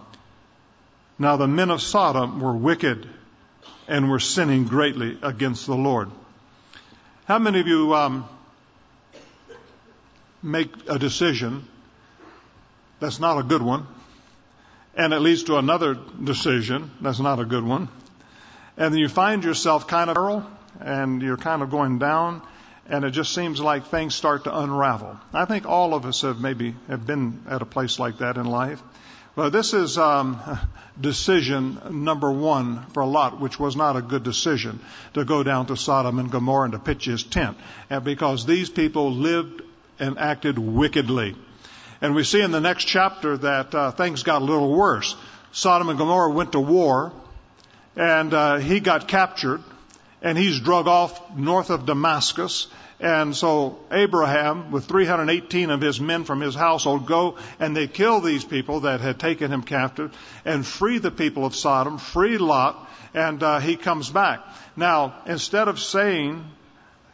Now 1.18 1.36
the 1.38 1.48
men 1.48 1.70
of 1.70 1.80
Sodom 1.80 2.40
were 2.40 2.52
wicked 2.52 3.08
and 3.88 4.10
we're 4.10 4.18
sinning 4.18 4.64
greatly 4.64 5.18
against 5.22 5.66
the 5.66 5.74
Lord. 5.74 6.10
How 7.24 7.38
many 7.38 7.60
of 7.60 7.66
you 7.66 7.94
um, 7.94 8.28
make 10.42 10.70
a 10.88 10.98
decision 10.98 11.66
that's 13.00 13.18
not 13.18 13.38
a 13.38 13.42
good 13.42 13.62
one, 13.62 13.86
and 14.94 15.14
it 15.14 15.20
leads 15.20 15.44
to 15.44 15.56
another 15.56 15.94
decision 16.22 16.90
that's 17.00 17.18
not 17.18 17.40
a 17.40 17.46
good 17.46 17.64
one, 17.64 17.88
and 18.76 18.94
you 18.94 19.08
find 19.08 19.42
yourself 19.42 19.88
kind 19.88 20.10
of 20.10 20.44
and 20.80 21.22
you're 21.22 21.38
kind 21.38 21.62
of 21.62 21.70
going 21.70 21.98
down, 21.98 22.42
and 22.88 23.04
it 23.04 23.10
just 23.10 23.34
seems 23.34 23.60
like 23.60 23.86
things 23.86 24.14
start 24.14 24.44
to 24.44 24.58
unravel. 24.58 25.18
I 25.32 25.44
think 25.44 25.66
all 25.66 25.94
of 25.94 26.04
us 26.04 26.22
have 26.22 26.40
maybe 26.40 26.74
have 26.88 27.06
been 27.06 27.42
at 27.48 27.62
a 27.62 27.66
place 27.66 27.98
like 27.98 28.18
that 28.18 28.36
in 28.36 28.46
life 28.46 28.82
Well, 29.36 29.50
this 29.50 29.74
is 29.74 29.98
um, 29.98 30.40
decision 31.00 32.04
number 32.04 32.30
one 32.30 32.86
for 32.92 33.04
Lot, 33.04 33.40
which 33.40 33.58
was 33.58 33.74
not 33.74 33.96
a 33.96 34.02
good 34.02 34.22
decision 34.22 34.78
to 35.14 35.24
go 35.24 35.42
down 35.42 35.66
to 35.66 35.76
Sodom 35.76 36.20
and 36.20 36.30
Gomorrah 36.30 36.66
and 36.66 36.72
to 36.72 36.78
pitch 36.78 37.06
his 37.06 37.24
tent, 37.24 37.56
and 37.90 38.04
because 38.04 38.46
these 38.46 38.70
people 38.70 39.12
lived 39.12 39.62
and 39.98 40.18
acted 40.20 40.56
wickedly. 40.56 41.34
And 42.00 42.14
we 42.14 42.22
see 42.22 42.42
in 42.42 42.52
the 42.52 42.60
next 42.60 42.84
chapter 42.84 43.36
that 43.38 43.74
uh, 43.74 43.90
things 43.90 44.22
got 44.22 44.42
a 44.42 44.44
little 44.44 44.72
worse. 44.72 45.16
Sodom 45.50 45.88
and 45.88 45.98
Gomorrah 45.98 46.30
went 46.30 46.52
to 46.52 46.60
war, 46.60 47.12
and 47.96 48.32
uh, 48.32 48.58
he 48.58 48.78
got 48.78 49.08
captured, 49.08 49.62
and 50.24 50.38
he's 50.38 50.58
drug 50.58 50.88
off 50.88 51.36
north 51.36 51.70
of 51.70 51.86
Damascus, 51.86 52.66
and 52.98 53.36
so 53.36 53.78
Abraham, 53.92 54.72
with 54.72 54.86
318 54.86 55.70
of 55.70 55.82
his 55.82 56.00
men 56.00 56.24
from 56.24 56.40
his 56.40 56.54
household, 56.54 57.06
go 57.06 57.36
and 57.60 57.76
they 57.76 57.86
kill 57.86 58.20
these 58.20 58.44
people 58.44 58.80
that 58.80 59.00
had 59.00 59.20
taken 59.20 59.52
him 59.52 59.62
captive 59.62 60.16
and 60.46 60.66
free 60.66 60.98
the 60.98 61.10
people 61.10 61.44
of 61.44 61.54
Sodom, 61.54 61.98
free 61.98 62.38
Lot, 62.38 62.88
and 63.12 63.42
uh, 63.42 63.60
he 63.60 63.76
comes 63.76 64.08
back. 64.08 64.40
Now, 64.76 65.14
instead 65.26 65.68
of 65.68 65.78
saying, 65.78 66.44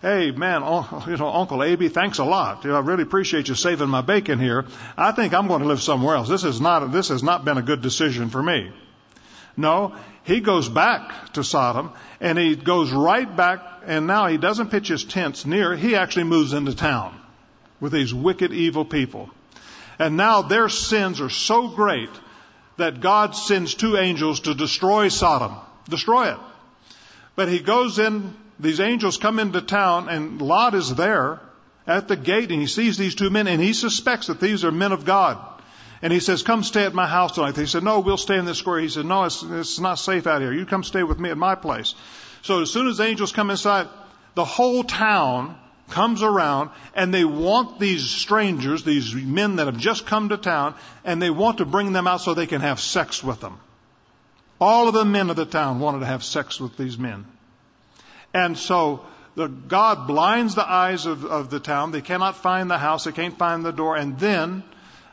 Hey, 0.00 0.31
man, 0.31 0.62
you 1.09 1.17
know, 1.17 1.29
Uncle 1.29 1.62
Aby, 1.62 1.88
thanks 1.88 2.19
a 2.19 2.25
lot. 2.25 2.64
You 2.64 2.75
I 2.75 2.81
really 2.81 3.02
appreciate 3.02 3.49
you 3.49 3.55
saving 3.57 3.88
my 3.88 4.00
bacon 4.02 4.38
here. 4.38 4.67
I 4.97 5.12
think 5.12 5.35
I'm 5.35 5.49
going 5.49 5.62
to 5.62 5.69
live 5.69 5.83
somewhere 5.83 6.14
else. 6.14 6.29
This 6.29 6.45
is 6.45 6.61
not, 6.61 6.90
this 6.93 7.09
has 7.09 7.23
not 7.23 7.45
been 7.45 7.59
a 7.59 7.62
good 7.62 7.83
decision 7.83 8.31
for 8.31 8.43
me. 8.43 8.71
No, 9.57 9.95
he 10.25 10.40
goes 10.40 10.69
back 10.69 11.33
to 11.33 11.45
Sodom 11.45 11.92
and 12.21 12.38
he 12.38 12.57
goes 12.57 12.90
right 12.92 13.35
back 13.37 13.62
and 13.87 14.07
now 14.07 14.26
he 14.26 14.37
doesn't 14.37 14.71
pitch 14.71 14.88
his 14.88 15.04
tents 15.04 15.47
near, 15.47 15.76
he 15.76 15.97
actually 15.97 16.25
moves 16.25 16.52
into 16.52 16.75
town 16.75 17.19
with 17.80 17.92
these 17.92 18.12
wicked, 18.12 18.52
evil 18.52 18.85
people. 18.85 19.30
And 19.99 20.16
now 20.16 20.42
their 20.42 20.69
sins 20.69 21.21
are 21.21 21.30
so 21.30 21.69
great 21.69 22.11
that 22.76 23.00
God 23.00 23.35
sends 23.35 23.75
two 23.75 23.97
angels 23.97 24.40
to 24.40 24.54
destroy 24.54 25.09
Sodom. 25.09 25.57
Destroy 25.88 26.33
it. 26.33 26.38
But 27.37 27.49
he 27.49 27.59
goes 27.59 27.99
in, 27.99 28.35
these 28.59 28.80
angels 28.80 29.16
come 29.16 29.38
into 29.38 29.61
town 29.61 30.09
and 30.09 30.40
Lot 30.40 30.75
is 30.75 30.95
there 30.95 31.40
at 31.87 32.09
the 32.09 32.16
gate 32.16 32.50
and 32.50 32.61
he 32.61 32.66
sees 32.66 32.97
these 32.97 33.14
two 33.14 33.30
men 33.30 33.47
and 33.47 33.61
he 33.61 33.73
suspects 33.73 34.28
that 34.28 34.40
these 34.40 34.64
are 34.64 34.73
men 34.73 34.92
of 34.92 35.04
God. 35.04 35.38
And 36.02 36.12
he 36.12 36.21
says, 36.21 36.42
come 36.42 36.62
stay 36.62 36.85
at 36.85 36.95
my 36.95 37.07
house 37.07 37.33
tonight. 37.33 37.54
They 37.54 37.66
said, 37.66 37.83
no, 37.83 38.00
we'll 38.00 38.16
stay 38.16 38.38
in 38.38 38.47
this 38.47 38.59
square. 38.59 38.80
He 38.80 38.88
said, 38.88 39.04
no, 39.04 39.25
it's, 39.25 39.42
it's 39.42 39.78
not 39.78 39.97
safe 39.97 40.26
out 40.26 40.40
here. 40.40 40.52
You 40.52 40.64
come 40.64 40.83
stay 40.83 41.02
with 41.02 41.19
me 41.19 41.30
at 41.30 41.37
my 41.37 41.54
place. 41.54 41.95
So 42.42 42.62
as 42.62 42.71
soon 42.71 42.88
as 42.88 43.00
angels 43.00 43.33
come 43.33 43.50
inside, 43.50 43.88
the 44.35 44.45
whole 44.45 44.83
town 44.83 45.59
comes 45.90 46.23
around 46.23 46.71
and 46.95 47.12
they 47.12 47.25
want 47.25 47.78
these 47.78 48.09
strangers, 48.09 48.83
these 48.83 49.14
men 49.14 49.57
that 49.57 49.66
have 49.66 49.76
just 49.76 50.07
come 50.07 50.30
to 50.30 50.38
town, 50.38 50.75
and 51.04 51.21
they 51.21 51.30
want 51.30 51.59
to 51.59 51.66
bring 51.66 51.92
them 51.92 52.07
out 52.07 52.23
so 52.23 52.33
they 52.33 52.47
can 52.47 52.62
have 52.62 52.80
sex 52.80 53.23
with 53.23 53.40
them. 53.40 53.59
All 54.59 54.88
of 54.88 54.95
the 54.95 55.04
men 55.04 55.28
of 55.30 55.37
the 55.37 55.47
town 55.47 55.80
wanted 55.80 56.00
to 56.00 56.07
have 56.07 56.23
sex 56.23 56.61
with 56.61 56.76
these 56.76 56.97
men. 56.97 57.26
And 58.33 58.57
so 58.57 59.04
the 59.35 59.49
God 59.49 60.07
blinds 60.07 60.54
the 60.54 60.69
eyes 60.69 61.07
of, 61.07 61.25
of 61.25 61.50
the 61.50 61.61
town. 61.61 61.92
They 61.92 62.02
cannot 62.02 62.37
find 62.37 62.71
the 62.71 62.78
house. 62.78 63.04
They 63.04 63.12
can't 63.12 63.37
find 63.37 63.64
the 63.64 63.73
door. 63.73 63.97
And 63.97 64.19
then 64.19 64.62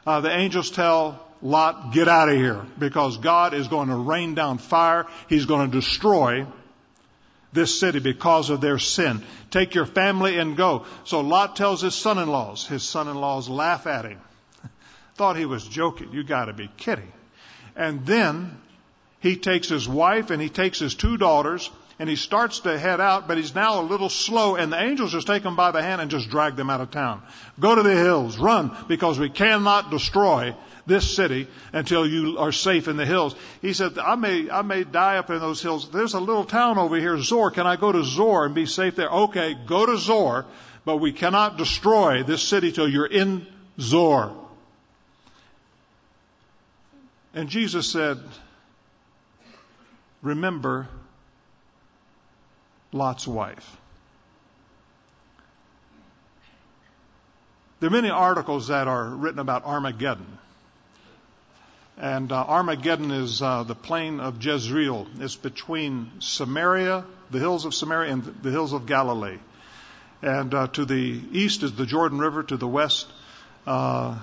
uh, 0.08 0.22
the 0.22 0.32
angels 0.32 0.72
tell 0.72 1.22
Lot, 1.42 1.92
get 1.92 2.08
out 2.08 2.30
of 2.30 2.36
here 2.36 2.66
because 2.80 3.18
God 3.18 3.54
is 3.54 3.68
going 3.68 3.90
to 3.90 3.96
rain 3.96 4.34
down 4.36 4.58
fire. 4.58 5.06
He's 5.28 5.46
going 5.46 5.70
to 5.70 5.78
destroy 5.78 6.48
this 7.52 7.78
city 7.80 8.00
because 8.00 8.50
of 8.50 8.62
their 8.62 8.80
sin. 8.80 9.22
Take 9.52 9.76
your 9.76 9.86
family 9.86 10.40
and 10.40 10.56
go. 10.56 10.86
So 11.04 11.20
Lot 11.20 11.56
tells 11.58 11.82
his 11.82 11.94
son-in-laws. 11.94 12.66
His 12.68 12.84
son-in-laws 12.84 13.50
laugh 13.50 13.86
at 13.86 14.06
him. 14.06 14.20
Thought 15.16 15.36
he 15.36 15.46
was 15.46 15.68
joking. 15.68 16.14
You 16.14 16.24
gotta 16.24 16.54
be 16.54 16.70
kidding. 16.78 17.12
And 17.76 18.06
then 18.06 18.58
he 19.20 19.36
takes 19.36 19.68
his 19.68 19.88
wife 19.90 20.32
and 20.32 20.42
he 20.42 20.50
takes 20.50 20.80
his 20.80 20.96
two 20.96 21.18
daughters 21.18 21.70
and 22.00 22.08
he 22.08 22.16
starts 22.16 22.60
to 22.62 22.78
head 22.78 23.02
out, 23.02 23.28
but 23.28 23.38
he's 23.38 23.56
now 23.56 23.82
a 23.82 23.84
little 23.84 24.10
slow, 24.10 24.56
and 24.56 24.72
the 24.72 24.80
angels 24.80 25.12
just 25.12 25.26
take 25.28 25.44
him 25.44 25.56
by 25.56 25.72
the 25.72 25.82
hand 25.82 26.00
and 26.00 26.12
just 26.12 26.30
drag 26.30 26.56
them 26.56 26.70
out 26.70 26.82
of 26.82 26.92
town. 26.92 27.24
Go 27.60 27.74
to 27.74 27.82
the 27.82 27.96
hills, 27.96 28.38
run, 28.38 28.76
because 28.88 29.18
we 29.18 29.30
cannot 29.30 29.90
destroy 29.90 30.56
this 30.86 31.16
city 31.16 31.48
until 31.74 32.08
you 32.08 32.38
are 32.38 32.52
safe 32.52 32.88
in 32.88 32.98
the 32.98 33.06
hills. 33.06 33.36
He 33.62 33.74
said, 33.74 33.98
I 33.98 34.16
may, 34.16 34.50
I 34.50 34.62
may 34.62 34.84
die 34.84 35.18
up 35.18 35.30
in 35.30 35.40
those 35.40 35.62
hills. 35.62 35.90
There's 35.90 36.14
a 36.14 36.20
little 36.20 36.46
town 36.46 36.78
over 36.78 36.98
here, 36.98 37.18
Zoar. 37.20 37.52
Can 37.52 37.68
I 37.68 37.76
go 37.76 37.92
to 37.92 38.04
Zoar 38.04 38.46
and 38.46 38.56
be 38.56 38.66
safe 38.66 38.96
there? 38.96 39.10
Okay, 39.10 39.56
go 39.66 39.86
to 39.86 39.98
Zoar, 39.98 40.46
but 40.86 40.98
we 40.98 41.12
cannot 41.12 41.58
destroy 41.58 42.24
this 42.24 42.42
city 42.42 42.72
till 42.72 42.88
you're 42.88 43.06
in 43.06 43.46
Zoar. 43.80 44.34
And 47.34 47.50
Jesus 47.50 47.92
said, 47.92 48.20
remember 50.22 50.88
Lot's 52.92 53.28
wife. 53.28 53.78
There 57.80 57.88
are 57.88 57.92
many 57.92 58.10
articles 58.10 58.70
that 58.70 58.88
are 58.88 59.08
written 59.08 59.40
about 59.40 59.66
Armageddon. 59.66 60.38
And 61.98 62.32
uh, 62.32 62.44
Armageddon 62.44 63.12
is 63.12 63.42
uh, 63.42 63.64
the 63.64 63.76
plain 63.76 64.20
of 64.20 64.44
Jezreel. 64.44 65.08
It's 65.20 65.36
between 65.36 66.12
Samaria, 66.20 67.06
the 67.32 67.40
hills 67.40 67.66
of 67.66 67.74
Samaria, 67.74 68.14
and 68.14 68.24
the 68.24 68.52
hills 68.52 68.74
of 68.74 68.86
Galilee. 68.86 69.38
And 70.22 70.54
uh, 70.54 70.68
to 70.70 70.86
the 70.86 71.22
east 71.32 71.64
is 71.64 71.74
the 71.74 71.86
Jordan 71.86 72.20
River. 72.20 72.44
To 72.44 72.58
the 72.58 72.68
west 72.68 73.08
uh, 73.68 74.18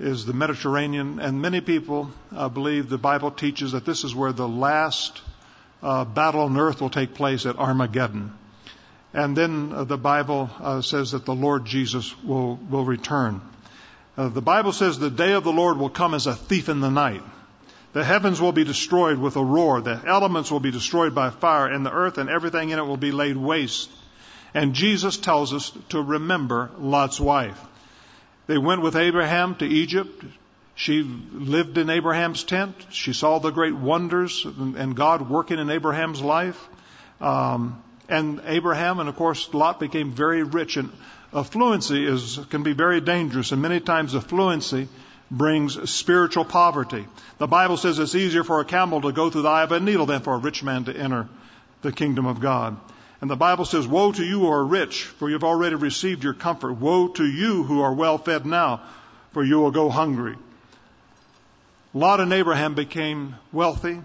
is 0.00 0.26
the 0.26 0.32
Mediterranean. 0.32 1.20
And 1.20 1.40
many 1.40 1.60
people 1.60 2.10
uh, 2.34 2.48
believe 2.48 2.88
the 2.88 2.98
Bible 2.98 3.30
teaches 3.30 3.72
that 3.72 3.84
this 3.84 4.02
is 4.02 4.14
where 4.14 4.32
the 4.32 4.48
last 4.48 5.22
uh, 5.82 6.04
battle 6.04 6.42
on 6.42 6.56
earth 6.56 6.80
will 6.80 6.90
take 6.90 7.14
place 7.14 7.46
at 7.46 7.58
Armageddon. 7.58 8.32
And 9.14 9.36
then 9.36 9.72
uh, 9.72 9.84
the 9.84 9.98
Bible 9.98 10.50
uh, 10.60 10.80
says 10.80 11.12
that 11.12 11.24
the 11.24 11.34
Lord 11.34 11.64
Jesus 11.64 12.16
will, 12.22 12.56
will 12.56 12.84
return. 12.84 13.40
Uh, 14.16 14.28
the 14.28 14.42
Bible 14.42 14.72
says 14.72 14.98
the 14.98 15.10
day 15.10 15.32
of 15.32 15.44
the 15.44 15.52
Lord 15.52 15.78
will 15.78 15.90
come 15.90 16.14
as 16.14 16.26
a 16.26 16.34
thief 16.34 16.68
in 16.68 16.80
the 16.80 16.90
night. 16.90 17.22
The 17.92 18.04
heavens 18.04 18.40
will 18.40 18.52
be 18.52 18.64
destroyed 18.64 19.18
with 19.18 19.36
a 19.36 19.44
roar. 19.44 19.82
The 19.82 20.00
elements 20.06 20.50
will 20.50 20.60
be 20.60 20.70
destroyed 20.70 21.14
by 21.14 21.30
fire 21.30 21.66
and 21.66 21.84
the 21.84 21.92
earth 21.92 22.16
and 22.16 22.30
everything 22.30 22.70
in 22.70 22.78
it 22.78 22.86
will 22.86 22.96
be 22.96 23.12
laid 23.12 23.36
waste. 23.36 23.90
And 24.54 24.74
Jesus 24.74 25.16
tells 25.18 25.52
us 25.52 25.72
to 25.90 26.00
remember 26.00 26.70
Lot's 26.78 27.20
wife. 27.20 27.60
They 28.46 28.58
went 28.58 28.82
with 28.82 28.96
Abraham 28.96 29.54
to 29.56 29.66
Egypt. 29.66 30.24
She 30.74 31.02
lived 31.02 31.78
in 31.78 31.90
Abraham's 31.90 32.44
tent. 32.44 32.74
She 32.90 33.12
saw 33.12 33.38
the 33.38 33.50
great 33.50 33.74
wonders 33.74 34.44
and 34.44 34.96
God 34.96 35.28
working 35.28 35.58
in 35.58 35.70
Abraham's 35.70 36.20
life. 36.20 36.60
Um, 37.20 37.82
and 38.08 38.40
Abraham 38.46 38.98
and 38.98 39.08
of 39.08 39.16
course 39.16 39.52
Lot 39.54 39.78
became 39.78 40.12
very 40.12 40.42
rich 40.42 40.76
and 40.76 40.90
affluency 41.32 42.06
is, 42.06 42.38
can 42.50 42.62
be 42.62 42.72
very 42.72 43.00
dangerous 43.00 43.52
and 43.52 43.62
many 43.62 43.80
times 43.80 44.14
affluency 44.14 44.88
brings 45.30 45.90
spiritual 45.90 46.44
poverty. 46.44 47.06
The 47.38 47.46
Bible 47.46 47.76
says 47.76 47.98
it's 47.98 48.14
easier 48.14 48.44
for 48.44 48.60
a 48.60 48.64
camel 48.64 49.00
to 49.02 49.12
go 49.12 49.30
through 49.30 49.42
the 49.42 49.48
eye 49.48 49.62
of 49.62 49.72
a 49.72 49.80
needle 49.80 50.06
than 50.06 50.20
for 50.20 50.34
a 50.34 50.38
rich 50.38 50.62
man 50.62 50.84
to 50.84 50.96
enter 50.96 51.28
the 51.80 51.92
kingdom 51.92 52.26
of 52.26 52.40
God. 52.40 52.76
And 53.20 53.30
the 53.30 53.36
Bible 53.36 53.64
says, 53.64 53.86
woe 53.86 54.12
to 54.12 54.24
you 54.24 54.40
who 54.40 54.50
are 54.50 54.64
rich, 54.64 55.04
for 55.04 55.30
you've 55.30 55.44
already 55.44 55.76
received 55.76 56.24
your 56.24 56.34
comfort. 56.34 56.74
Woe 56.74 57.08
to 57.08 57.24
you 57.24 57.62
who 57.62 57.80
are 57.80 57.94
well 57.94 58.18
fed 58.18 58.44
now, 58.44 58.82
for 59.32 59.44
you 59.44 59.60
will 59.60 59.70
go 59.70 59.88
hungry. 59.88 60.36
Lot 61.94 62.20
and 62.20 62.32
Abraham 62.32 62.74
became 62.74 63.34
wealthy. 63.52 64.00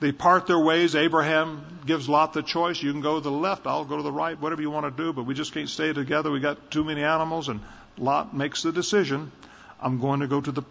They 0.00 0.12
part 0.12 0.46
their 0.46 0.58
ways. 0.58 0.94
Abraham 0.94 1.80
gives 1.86 2.08
Lot 2.08 2.32
the 2.32 2.42
choice. 2.42 2.82
You 2.82 2.92
can 2.92 3.00
go 3.00 3.16
to 3.16 3.20
the 3.20 3.30
left. 3.30 3.66
I'll 3.66 3.84
go 3.84 3.96
to 3.96 4.02
the 4.02 4.12
right. 4.12 4.38
Whatever 4.40 4.62
you 4.62 4.70
want 4.70 4.84
to 4.84 5.02
do, 5.02 5.12
but 5.12 5.24
we 5.24 5.34
just 5.34 5.52
can't 5.52 5.68
stay 5.68 5.92
together. 5.92 6.30
We 6.30 6.40
got 6.40 6.70
too 6.70 6.84
many 6.84 7.02
animals. 7.02 7.48
And 7.48 7.60
Lot 7.98 8.34
makes 8.34 8.62
the 8.62 8.72
decision. 8.72 9.32
I'm 9.80 10.00
going 10.00 10.20
to 10.20 10.26
go 10.26 10.40
to 10.40 10.50
the 10.50 10.62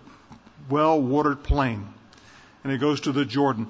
well-watered 0.70 1.44
plain. 1.44 1.88
And 2.64 2.72
he 2.72 2.78
goes 2.78 3.02
to 3.02 3.12
the 3.12 3.26
Jordan. 3.26 3.68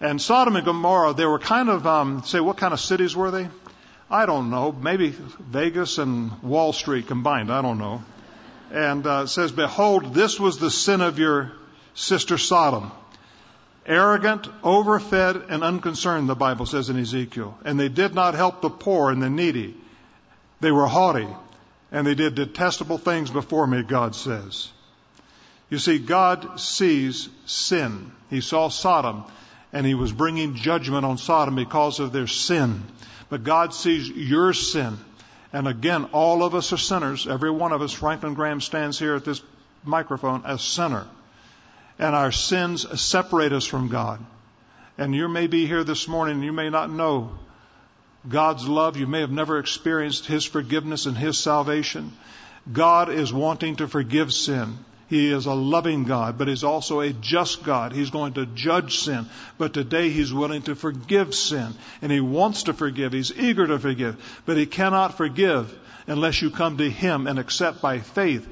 And 0.00 0.20
Sodom 0.20 0.56
and 0.56 0.64
Gomorrah, 0.64 1.14
they 1.14 1.26
were 1.26 1.38
kind 1.38 1.68
of, 1.68 1.86
um, 1.86 2.22
say, 2.24 2.40
what 2.40 2.56
kind 2.56 2.72
of 2.72 2.80
cities 2.80 3.14
were 3.14 3.30
they? 3.30 3.48
I 4.10 4.26
don't 4.26 4.50
know. 4.50 4.72
Maybe 4.72 5.10
Vegas 5.10 5.98
and 5.98 6.42
Wall 6.42 6.72
Street 6.72 7.06
combined. 7.06 7.52
I 7.52 7.62
don't 7.62 7.78
know. 7.78 8.02
And 8.72 9.06
uh, 9.06 9.26
says, 9.26 9.52
Behold, 9.52 10.14
this 10.14 10.40
was 10.40 10.58
the 10.58 10.70
sin 10.70 11.00
of 11.00 11.18
your 11.18 11.52
sister 12.00 12.38
Sodom. 12.38 12.90
Arrogant, 13.86 14.48
overfed, 14.62 15.50
and 15.50 15.62
unconcerned, 15.62 16.28
the 16.28 16.34
Bible 16.34 16.66
says 16.66 16.90
in 16.90 16.98
Ezekiel. 16.98 17.58
And 17.64 17.78
they 17.78 17.88
did 17.88 18.14
not 18.14 18.34
help 18.34 18.60
the 18.60 18.70
poor 18.70 19.10
and 19.10 19.22
the 19.22 19.30
needy. 19.30 19.76
They 20.60 20.70
were 20.70 20.86
haughty, 20.86 21.28
and 21.90 22.06
they 22.06 22.14
did 22.14 22.34
detestable 22.34 22.98
things 22.98 23.30
before 23.30 23.66
me, 23.66 23.82
God 23.82 24.14
says. 24.14 24.70
You 25.68 25.78
see, 25.78 25.98
God 25.98 26.60
sees 26.60 27.28
sin. 27.46 28.12
He 28.28 28.40
saw 28.40 28.68
Sodom, 28.68 29.24
and 29.72 29.86
He 29.86 29.94
was 29.94 30.12
bringing 30.12 30.54
judgment 30.54 31.04
on 31.04 31.18
Sodom 31.18 31.54
because 31.54 32.00
of 32.00 32.12
their 32.12 32.26
sin. 32.26 32.82
But 33.28 33.44
God 33.44 33.74
sees 33.74 34.08
your 34.08 34.52
sin. 34.52 34.98
And 35.52 35.66
again, 35.66 36.04
all 36.12 36.42
of 36.44 36.54
us 36.54 36.72
are 36.72 36.78
sinners. 36.78 37.26
Every 37.26 37.50
one 37.50 37.72
of 37.72 37.82
us, 37.82 37.92
Franklin 37.92 38.34
Graham 38.34 38.60
stands 38.60 38.98
here 38.98 39.16
at 39.16 39.24
this 39.24 39.42
microphone 39.84 40.42
as 40.44 40.62
sinner. 40.62 41.06
And 42.00 42.16
our 42.16 42.32
sins 42.32 42.98
separate 42.98 43.52
us 43.52 43.66
from 43.66 43.88
God. 43.88 44.24
And 44.96 45.14
you 45.14 45.28
may 45.28 45.48
be 45.48 45.66
here 45.66 45.84
this 45.84 46.08
morning 46.08 46.36
and 46.36 46.44
you 46.44 46.52
may 46.52 46.70
not 46.70 46.90
know 46.90 47.38
God's 48.26 48.66
love. 48.66 48.96
You 48.96 49.06
may 49.06 49.20
have 49.20 49.30
never 49.30 49.58
experienced 49.58 50.24
His 50.24 50.46
forgiveness 50.46 51.04
and 51.04 51.16
His 51.16 51.38
salvation. 51.38 52.12
God 52.72 53.10
is 53.10 53.34
wanting 53.34 53.76
to 53.76 53.86
forgive 53.86 54.32
sin. 54.32 54.78
He 55.08 55.30
is 55.30 55.44
a 55.44 55.52
loving 55.52 56.04
God, 56.04 56.38
but 56.38 56.48
He's 56.48 56.64
also 56.64 57.00
a 57.00 57.12
just 57.12 57.64
God. 57.64 57.92
He's 57.92 58.08
going 58.08 58.32
to 58.34 58.46
judge 58.46 59.00
sin. 59.00 59.26
But 59.58 59.74
today 59.74 60.08
He's 60.08 60.32
willing 60.32 60.62
to 60.62 60.74
forgive 60.74 61.34
sin. 61.34 61.74
And 62.00 62.10
He 62.10 62.20
wants 62.20 62.62
to 62.62 62.72
forgive. 62.72 63.12
He's 63.12 63.32
eager 63.38 63.66
to 63.66 63.78
forgive. 63.78 64.16
But 64.46 64.56
He 64.56 64.64
cannot 64.64 65.18
forgive 65.18 65.78
unless 66.06 66.40
you 66.40 66.50
come 66.50 66.78
to 66.78 66.88
Him 66.88 67.26
and 67.26 67.38
accept 67.38 67.82
by 67.82 67.98
faith 67.98 68.48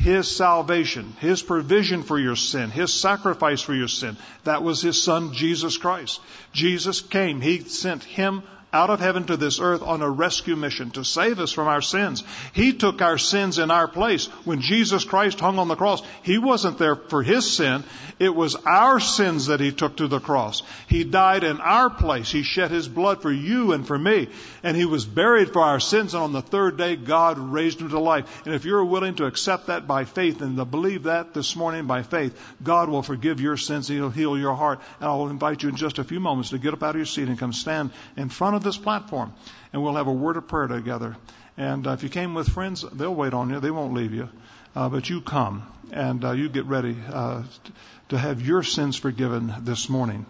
His 0.00 0.34
salvation, 0.34 1.14
His 1.20 1.42
provision 1.42 2.02
for 2.02 2.18
your 2.18 2.36
sin, 2.36 2.70
His 2.70 2.92
sacrifice 2.92 3.60
for 3.60 3.74
your 3.74 3.88
sin. 3.88 4.16
That 4.44 4.62
was 4.62 4.80
His 4.80 5.02
Son, 5.02 5.34
Jesus 5.34 5.76
Christ. 5.76 6.20
Jesus 6.54 7.02
came. 7.02 7.42
He 7.42 7.60
sent 7.60 8.02
Him 8.04 8.42
out 8.72 8.90
of 8.90 9.00
heaven 9.00 9.24
to 9.24 9.36
this 9.36 9.60
earth 9.60 9.82
on 9.82 10.02
a 10.02 10.10
rescue 10.10 10.56
mission 10.56 10.90
to 10.92 11.04
save 11.04 11.38
us 11.38 11.52
from 11.52 11.68
our 11.68 11.82
sins. 11.82 12.22
He 12.52 12.72
took 12.72 13.02
our 13.02 13.18
sins 13.18 13.58
in 13.58 13.70
our 13.70 13.88
place. 13.88 14.26
When 14.44 14.60
Jesus 14.60 15.04
Christ 15.04 15.40
hung 15.40 15.58
on 15.58 15.68
the 15.68 15.76
cross, 15.76 16.02
He 16.22 16.38
wasn't 16.38 16.78
there 16.78 16.96
for 16.96 17.22
His 17.22 17.50
sin. 17.50 17.84
It 18.18 18.34
was 18.34 18.54
our 18.54 19.00
sins 19.00 19.46
that 19.46 19.60
He 19.60 19.72
took 19.72 19.96
to 19.96 20.08
the 20.08 20.20
cross. 20.20 20.62
He 20.88 21.04
died 21.04 21.42
in 21.42 21.60
our 21.60 21.90
place. 21.90 22.30
He 22.30 22.42
shed 22.42 22.70
His 22.70 22.86
blood 22.86 23.22
for 23.22 23.32
you 23.32 23.72
and 23.72 23.86
for 23.86 23.98
me. 23.98 24.28
And 24.62 24.76
He 24.76 24.84
was 24.84 25.04
buried 25.04 25.52
for 25.52 25.62
our 25.62 25.80
sins. 25.80 26.14
And 26.14 26.22
on 26.22 26.32
the 26.32 26.42
third 26.42 26.76
day, 26.76 26.96
God 26.96 27.38
raised 27.38 27.80
Him 27.80 27.90
to 27.90 27.98
life. 27.98 28.46
And 28.46 28.54
if 28.54 28.64
you're 28.64 28.84
willing 28.84 29.16
to 29.16 29.26
accept 29.26 29.66
that 29.66 29.86
by 29.86 30.04
faith 30.04 30.42
and 30.42 30.56
to 30.56 30.64
believe 30.64 31.04
that 31.04 31.34
this 31.34 31.56
morning 31.56 31.86
by 31.86 32.02
faith, 32.02 32.38
God 32.62 32.88
will 32.88 33.02
forgive 33.02 33.40
your 33.40 33.56
sins. 33.56 33.88
He'll 33.88 34.10
heal 34.10 34.38
your 34.38 34.54
heart. 34.54 34.80
And 35.00 35.08
I'll 35.08 35.28
invite 35.28 35.62
you 35.62 35.70
in 35.70 35.76
just 35.76 35.98
a 35.98 36.04
few 36.04 36.20
moments 36.20 36.50
to 36.50 36.58
get 36.58 36.74
up 36.74 36.82
out 36.82 36.90
of 36.90 36.96
your 36.96 37.06
seat 37.06 37.28
and 37.28 37.38
come 37.38 37.52
stand 37.52 37.90
in 38.16 38.28
front 38.28 38.56
of 38.56 38.59
of 38.60 38.64
this 38.64 38.76
platform, 38.76 39.32
and 39.72 39.82
we'll 39.82 39.94
have 39.94 40.06
a 40.06 40.12
word 40.12 40.36
of 40.36 40.46
prayer 40.46 40.66
together. 40.66 41.16
And 41.56 41.86
uh, 41.86 41.92
if 41.92 42.02
you 42.02 42.10
came 42.10 42.34
with 42.34 42.48
friends, 42.48 42.84
they'll 42.92 43.14
wait 43.14 43.32
on 43.32 43.48
you. 43.48 43.58
They 43.58 43.70
won't 43.70 43.94
leave 43.94 44.12
you. 44.12 44.28
Uh, 44.76 44.88
but 44.88 45.08
you 45.08 45.22
come 45.22 45.66
and 45.90 46.24
uh, 46.24 46.32
you 46.32 46.48
get 46.48 46.66
ready 46.66 46.96
uh, 47.10 47.42
to 48.10 48.18
have 48.18 48.42
your 48.42 48.62
sins 48.62 48.96
forgiven 48.96 49.52
this 49.62 49.88
morning. 49.88 50.26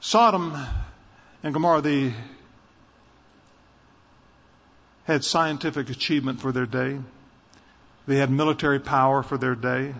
Sodom 0.00 0.54
and 1.42 1.54
Gomorrah, 1.54 1.80
they 1.80 2.12
had 5.04 5.24
scientific 5.24 5.88
achievement 5.88 6.40
for 6.40 6.52
their 6.52 6.66
day. 6.66 6.98
They 8.06 8.16
had 8.16 8.30
military 8.30 8.80
power 8.80 9.22
for 9.22 9.38
their 9.38 9.54
day. 9.54 9.94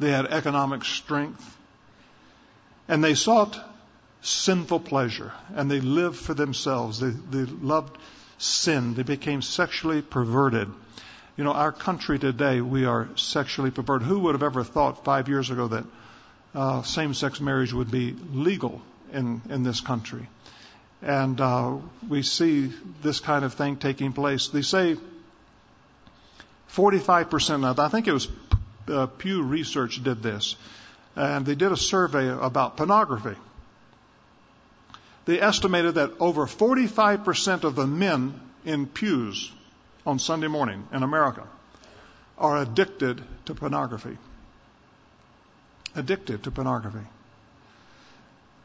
They 0.00 0.10
had 0.10 0.26
economic 0.26 0.84
strength. 0.84 1.56
And 2.88 3.02
they 3.02 3.14
sought 3.14 3.58
sinful 4.22 4.80
pleasure 4.80 5.32
and 5.54 5.70
they 5.70 5.80
lived 5.80 6.16
for 6.16 6.32
themselves. 6.32 7.00
They, 7.00 7.10
they 7.10 7.50
loved 7.50 7.98
sin. 8.38 8.94
They 8.94 9.02
became 9.02 9.42
sexually 9.42 10.00
perverted. 10.00 10.68
You 11.36 11.44
know, 11.44 11.52
our 11.52 11.72
country 11.72 12.18
today, 12.18 12.60
we 12.60 12.84
are 12.84 13.08
sexually 13.16 13.70
perverted. 13.70 14.06
Who 14.06 14.20
would 14.20 14.34
have 14.34 14.42
ever 14.42 14.64
thought 14.64 15.04
five 15.04 15.28
years 15.28 15.50
ago 15.50 15.68
that 15.68 15.84
uh, 16.54 16.82
same-sex 16.82 17.40
marriage 17.40 17.72
would 17.72 17.90
be 17.90 18.14
legal 18.32 18.80
in, 19.12 19.42
in 19.48 19.62
this 19.62 19.80
country? 19.80 20.28
And 21.00 21.40
uh, 21.40 21.78
we 22.08 22.22
see 22.22 22.72
this 23.02 23.18
kind 23.18 23.44
of 23.44 23.54
thing 23.54 23.76
taking 23.76 24.12
place. 24.12 24.48
They 24.48 24.62
say 24.62 24.96
45%, 26.72 27.78
I 27.78 27.88
think 27.88 28.06
it 28.06 28.12
was 28.12 28.28
uh, 28.86 29.06
Pew 29.06 29.42
Research 29.42 30.02
did 30.02 30.22
this, 30.22 30.54
and 31.16 31.44
they 31.44 31.56
did 31.56 31.72
a 31.72 31.76
survey 31.76 32.28
about 32.28 32.76
pornography 32.76 33.36
they 35.24 35.40
estimated 35.40 35.96
that 35.96 36.12
over 36.20 36.46
45% 36.46 37.64
of 37.64 37.74
the 37.74 37.86
men 37.86 38.40
in 38.64 38.86
pews 38.86 39.52
on 40.06 40.18
Sunday 40.18 40.48
morning 40.48 40.86
in 40.92 41.02
America 41.02 41.46
are 42.38 42.60
addicted 42.60 43.22
to 43.46 43.54
pornography. 43.54 44.18
Addicted 45.94 46.42
to 46.44 46.50
pornography. 46.50 47.06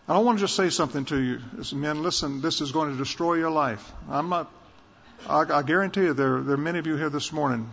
I 0.08 0.20
want 0.20 0.38
to 0.38 0.44
just 0.44 0.56
say 0.56 0.70
something 0.70 1.04
to 1.06 1.20
you. 1.20 1.42
Men, 1.74 2.02
listen, 2.02 2.42
this 2.42 2.62
is 2.62 2.72
going 2.72 2.92
to 2.92 2.98
destroy 2.98 3.36
your 3.36 3.50
life. 3.52 3.92
I'm 4.10 4.30
not, 4.30 4.50
I, 5.28 5.42
I 5.42 5.64
guarantee 5.64 6.04
you 6.04 6.14
there, 6.14 6.42
there 6.42 6.54
are 6.54 6.58
many 6.58 6.80
of 6.80 6.88
you 6.88 6.96
here 6.96 7.10
this 7.10 7.34
morning, 7.34 7.70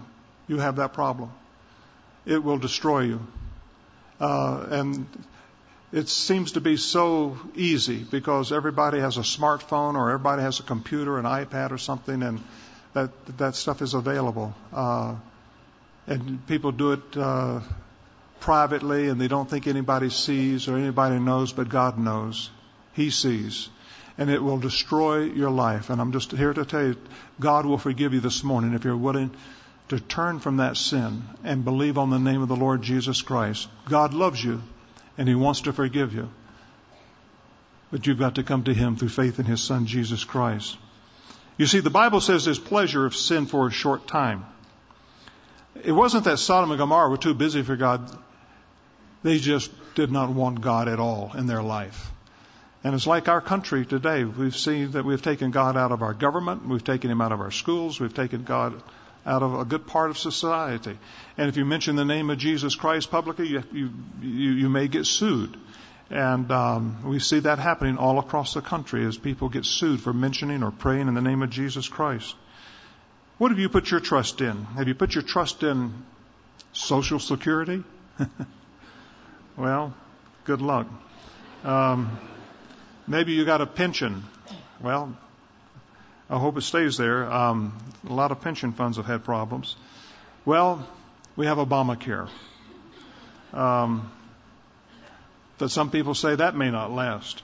you 0.49 0.59
have 0.59 0.77
that 0.77 0.93
problem. 0.93 1.31
It 2.27 2.43
will 2.43 2.59
destroy 2.59 3.03
you. 3.03 3.27
Uh, 4.21 4.67
and 4.69 5.07
it 5.95 6.09
seems 6.09 6.53
to 6.53 6.61
be 6.61 6.77
so 6.77 7.39
easy 7.55 7.99
because 8.03 8.51
everybody 8.51 8.99
has 8.99 9.17
a 9.17 9.21
smartphone 9.21 9.95
or 9.95 10.11
everybody 10.11 10.43
has 10.43 10.59
a 10.59 10.65
computer, 10.65 11.19
an 11.19 11.25
iPad 11.25 11.71
or 11.71 11.79
something, 11.79 12.21
and 12.25 12.43
that 12.95 13.11
that 13.39 13.55
stuff 13.55 13.81
is 13.81 13.95
available. 13.95 14.53
Uh, 14.73 15.15
and 16.09 16.45
people 16.49 16.73
do 16.73 16.93
it 16.93 17.17
uh, 17.17 17.61
privately, 18.41 19.09
and 19.09 19.21
they 19.21 19.29
don't 19.29 19.49
think 19.49 19.69
anybody 19.69 20.11
sees 20.11 20.67
or 20.67 20.77
anybody 20.77 21.21
knows, 21.21 21.53
but 21.53 21.69
God 21.69 21.97
knows. 21.97 22.51
He 22.95 23.11
sees. 23.11 23.69
And 24.19 24.31
it 24.31 24.43
will 24.43 24.59
destroy 24.59 25.23
your 25.23 25.51
life. 25.51 25.91
And 25.91 26.01
I'm 26.01 26.11
just 26.11 26.33
here 26.33 26.53
to 26.53 26.65
tell 26.65 26.87
you, 26.89 26.97
God 27.39 27.67
will 27.67 27.79
forgive 27.79 28.15
you 28.15 28.21
this 28.21 28.43
morning 28.43 28.75
if 28.75 28.85
you're 28.85 28.97
willing 28.97 29.31
to 29.91 30.01
turn 30.01 30.41
from 30.41 30.57
that 30.57 30.77
sin 30.77 31.23
and 31.45 31.65
believe 31.65 31.99
on 31.99 32.11
the 32.11 32.19
name 32.19 32.43
of 32.43 32.49
the 32.49 32.57
Lord 32.57 32.83
Jesus 32.83 33.23
Christ. 33.23 33.69
God 33.89 34.13
loves 34.13 34.43
you 34.43 34.61
and 35.17 35.29
He 35.29 35.35
wants 35.35 35.63
to 35.63 35.73
forgive 35.73 36.15
you. 36.15 36.31
But 37.91 38.07
you've 38.07 38.19
got 38.19 38.37
to 38.37 38.43
come 38.43 38.65
to 38.65 38.75
Him 38.75 38.97
through 38.97 39.11
faith 39.11 39.39
in 39.39 39.45
His 39.45 39.63
Son, 39.63 39.87
Jesus 39.87 40.25
Christ. 40.25 40.77
You 41.57 41.67
see, 41.67 41.81
the 41.81 41.91
Bible 41.91 42.21
says 42.21 42.45
there's 42.45 42.59
pleasure 42.59 43.07
of 43.07 43.15
sin 43.15 43.47
for 43.47 43.69
a 43.69 43.71
short 43.71 44.09
time. 44.09 44.45
It 45.83 45.93
wasn't 45.93 46.25
that 46.25 46.39
Sodom 46.39 46.71
and 46.71 46.79
Gomorrah 46.79 47.11
were 47.11 47.17
too 47.17 47.35
busy 47.35 47.63
for 47.63 47.77
God. 47.77 48.11
They 49.23 49.39
just 49.39 49.71
did 49.95 50.11
not 50.11 50.31
want 50.31 50.61
God 50.61 50.89
at 50.89 50.99
all 50.99 51.33
in 51.37 51.47
their 51.47 51.63
life. 51.63 52.11
And 52.83 52.95
it's 52.95 53.07
like 53.07 53.29
our 53.29 53.41
country 53.41 53.87
today. 53.87 54.25
We've 54.25 54.57
seen 54.57 54.91
that 54.93 55.05
we've 55.05 55.23
taken 55.23 55.51
God 55.51 55.77
out 55.77 55.91
of 55.91 56.03
our 56.03 56.13
government. 56.13 56.67
We've 56.69 56.85
taken 56.85 57.11
Him 57.11 57.21
out 57.21 57.33
of 57.33 57.41
our 57.41 57.51
schools. 57.51 57.99
We've 57.99 58.13
taken 58.13 58.45
God 58.45 58.83
out 59.27 59.43
of 59.43 59.55
a 59.55 59.65
good 59.65 59.87
part 59.87 60.11
of 60.11 60.19
society. 60.19 60.99
And 61.39 61.49
if 61.49 61.57
you 61.57 61.65
mention 61.65 61.97
the 61.97 62.05
name 62.05 62.31
of 62.31 62.39
Jesus 62.39 62.75
Christ 62.75 63.11
publicly, 63.11 63.49
you, 63.49 63.63
you, 63.73 63.91
you, 64.23 64.51
you 64.53 64.69
may 64.69 64.89
get 64.89 65.07
sued. 65.07 65.57
And 66.11 66.51
um, 66.53 67.03
we 67.05 67.19
see 67.19 67.41
that 67.41 67.59
happening 67.59 67.97
all 67.97 68.19
across 68.19 68.55
the 68.55 68.61
country 68.61 69.07
as 69.07 69.17
people 69.17 69.49
get 69.49 69.65
sued 69.65 70.01
for 70.01 70.13
mentioning 70.13 70.63
or 70.63 70.71
praying 70.71 71.09
in 71.09 71.15
the 71.15 71.23
name 71.23 71.43
of 71.43 71.51
Jesus 71.51 71.89
Christ. 71.89 72.35
What 73.39 73.51
have 73.51 73.59
you 73.59 73.69
put 73.69 73.91
your 73.91 74.01
trust 74.01 74.41
in? 74.41 74.65
Have 74.77 74.87
you 74.87 74.95
put 74.95 75.15
your 75.15 75.25
trust 75.25 75.63
in 75.63 75.93
Social 76.73 77.19
Security? 77.19 77.83
well, 79.57 79.95
good 80.45 80.61
luck. 80.61 80.87
Um, 81.65 82.19
maybe 83.09 83.33
you 83.33 83.45
got 83.45 83.61
a 83.61 83.67
pension. 83.67 84.23
Well, 84.81 85.17
I 86.31 86.39
hope 86.39 86.57
it 86.57 86.63
stays 86.63 86.97
there. 86.97 87.31
Um, 87.31 87.77
a 88.09 88.13
lot 88.13 88.31
of 88.33 88.41
pension 88.41 88.73
funds 88.73 88.97
have 88.97 89.07
had 89.07 89.25
problems. 89.25 89.77
Well, 90.47 90.87
we 91.37 91.47
have 91.47 91.59
Obamacare. 91.59 92.29
Um, 93.53 94.11
that 95.59 95.69
some 95.69 95.91
people 95.91 96.15
say 96.15 96.35
that 96.37 96.57
may 96.57 96.71
not 96.71 96.91
last. 96.91 97.43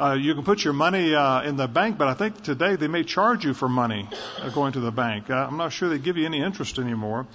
Uh, 0.00 0.14
you 0.14 0.34
can 0.34 0.44
put 0.44 0.64
your 0.64 0.72
money 0.72 1.14
uh, 1.14 1.42
in 1.42 1.56
the 1.56 1.68
bank, 1.68 1.98
but 1.98 2.08
I 2.08 2.14
think 2.14 2.42
today 2.42 2.76
they 2.76 2.88
may 2.88 3.04
charge 3.04 3.44
you 3.44 3.52
for 3.52 3.68
money 3.68 4.08
uh, 4.40 4.48
going 4.48 4.72
to 4.72 4.80
the 4.80 4.90
bank. 4.90 5.28
Uh, 5.28 5.34
I'm 5.34 5.58
not 5.58 5.72
sure 5.72 5.90
they 5.90 5.98
give 5.98 6.16
you 6.16 6.24
any 6.24 6.40
interest 6.40 6.78
anymore. 6.78 7.26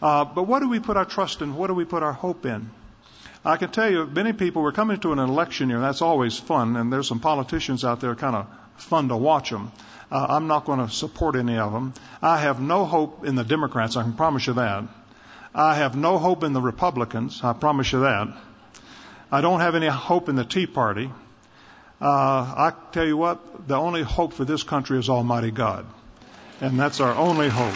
Uh, 0.00 0.24
but 0.24 0.44
what 0.44 0.60
do 0.60 0.68
we 0.68 0.78
put 0.78 0.96
our 0.96 1.04
trust 1.04 1.42
in? 1.42 1.56
What 1.56 1.66
do 1.66 1.74
we 1.74 1.84
put 1.84 2.04
our 2.04 2.12
hope 2.12 2.46
in? 2.46 2.70
I 3.44 3.56
can 3.56 3.70
tell 3.70 3.90
you, 3.90 4.06
many 4.06 4.32
people, 4.32 4.62
we're 4.62 4.72
coming 4.72 5.00
to 5.00 5.12
an 5.12 5.18
election 5.18 5.70
year, 5.70 5.78
and 5.78 5.84
that's 5.84 6.02
always 6.02 6.38
fun, 6.38 6.76
and 6.76 6.92
there's 6.92 7.08
some 7.08 7.18
politicians 7.18 7.84
out 7.84 8.00
there 8.00 8.14
kind 8.14 8.36
of 8.36 8.46
fun 8.78 9.08
to 9.08 9.16
watch 9.16 9.50
them. 9.50 9.72
Uh, 10.10 10.26
I'm 10.30 10.46
not 10.46 10.64
going 10.64 10.78
to 10.86 10.92
support 10.92 11.36
any 11.36 11.58
of 11.58 11.72
them. 11.72 11.92
I 12.22 12.38
have 12.38 12.60
no 12.60 12.84
hope 12.84 13.26
in 13.26 13.34
the 13.34 13.44
Democrats. 13.44 13.96
I 13.96 14.02
can 14.02 14.14
promise 14.14 14.46
you 14.46 14.54
that. 14.54 14.84
I 15.54 15.74
have 15.74 15.96
no 15.96 16.18
hope 16.18 16.44
in 16.44 16.52
the 16.52 16.62
Republicans. 16.62 17.40
I 17.42 17.52
promise 17.52 17.92
you 17.92 18.00
that. 18.00 18.28
I 19.30 19.40
don't 19.40 19.60
have 19.60 19.74
any 19.74 19.88
hope 19.88 20.28
in 20.28 20.36
the 20.36 20.44
Tea 20.44 20.66
Party. 20.66 21.10
Uh, 22.00 22.04
I 22.06 22.72
tell 22.92 23.06
you 23.06 23.16
what, 23.16 23.66
the 23.68 23.74
only 23.76 24.02
hope 24.02 24.32
for 24.32 24.44
this 24.44 24.62
country 24.62 24.98
is 24.98 25.08
Almighty 25.08 25.50
God. 25.50 25.84
And 26.60 26.78
that's 26.78 27.00
our 27.00 27.14
only 27.14 27.48
hope. 27.48 27.74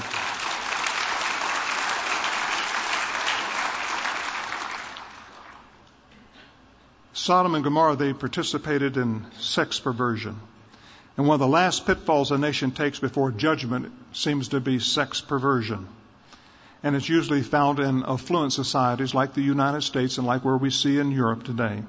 Sodom 7.13 7.55
and 7.55 7.63
Gomorrah, 7.63 7.97
they 7.97 8.13
participated 8.13 8.97
in 8.97 9.27
sex 9.39 9.79
perversion. 9.79 10.37
And 11.17 11.27
one 11.27 11.35
of 11.35 11.41
the 11.41 11.49
last 11.49 11.87
pitfalls 11.87 12.31
a 12.31 12.39
nation 12.39 12.71
takes 12.71 12.99
before 12.99 13.31
judgment 13.31 13.93
seems 14.13 14.49
to 14.49 14.61
be 14.61 14.79
sex 14.79 15.21
perversion. 15.21 15.87
And 16.83 16.97
it's 16.97 17.09
usually 17.09 17.43
found 17.43 17.79
in 17.81 18.03
affluent 18.03 18.53
societies 18.53 19.15
like 19.15 19.35
the 19.35 19.43
United 19.43 19.83
States 19.83 20.19
and 20.19 20.27
like 20.27 20.45
where 20.45 20.57
we 20.57 20.71
see 20.71 20.99
in 20.99 21.11
Europe 21.11 21.45
today. 21.45 21.83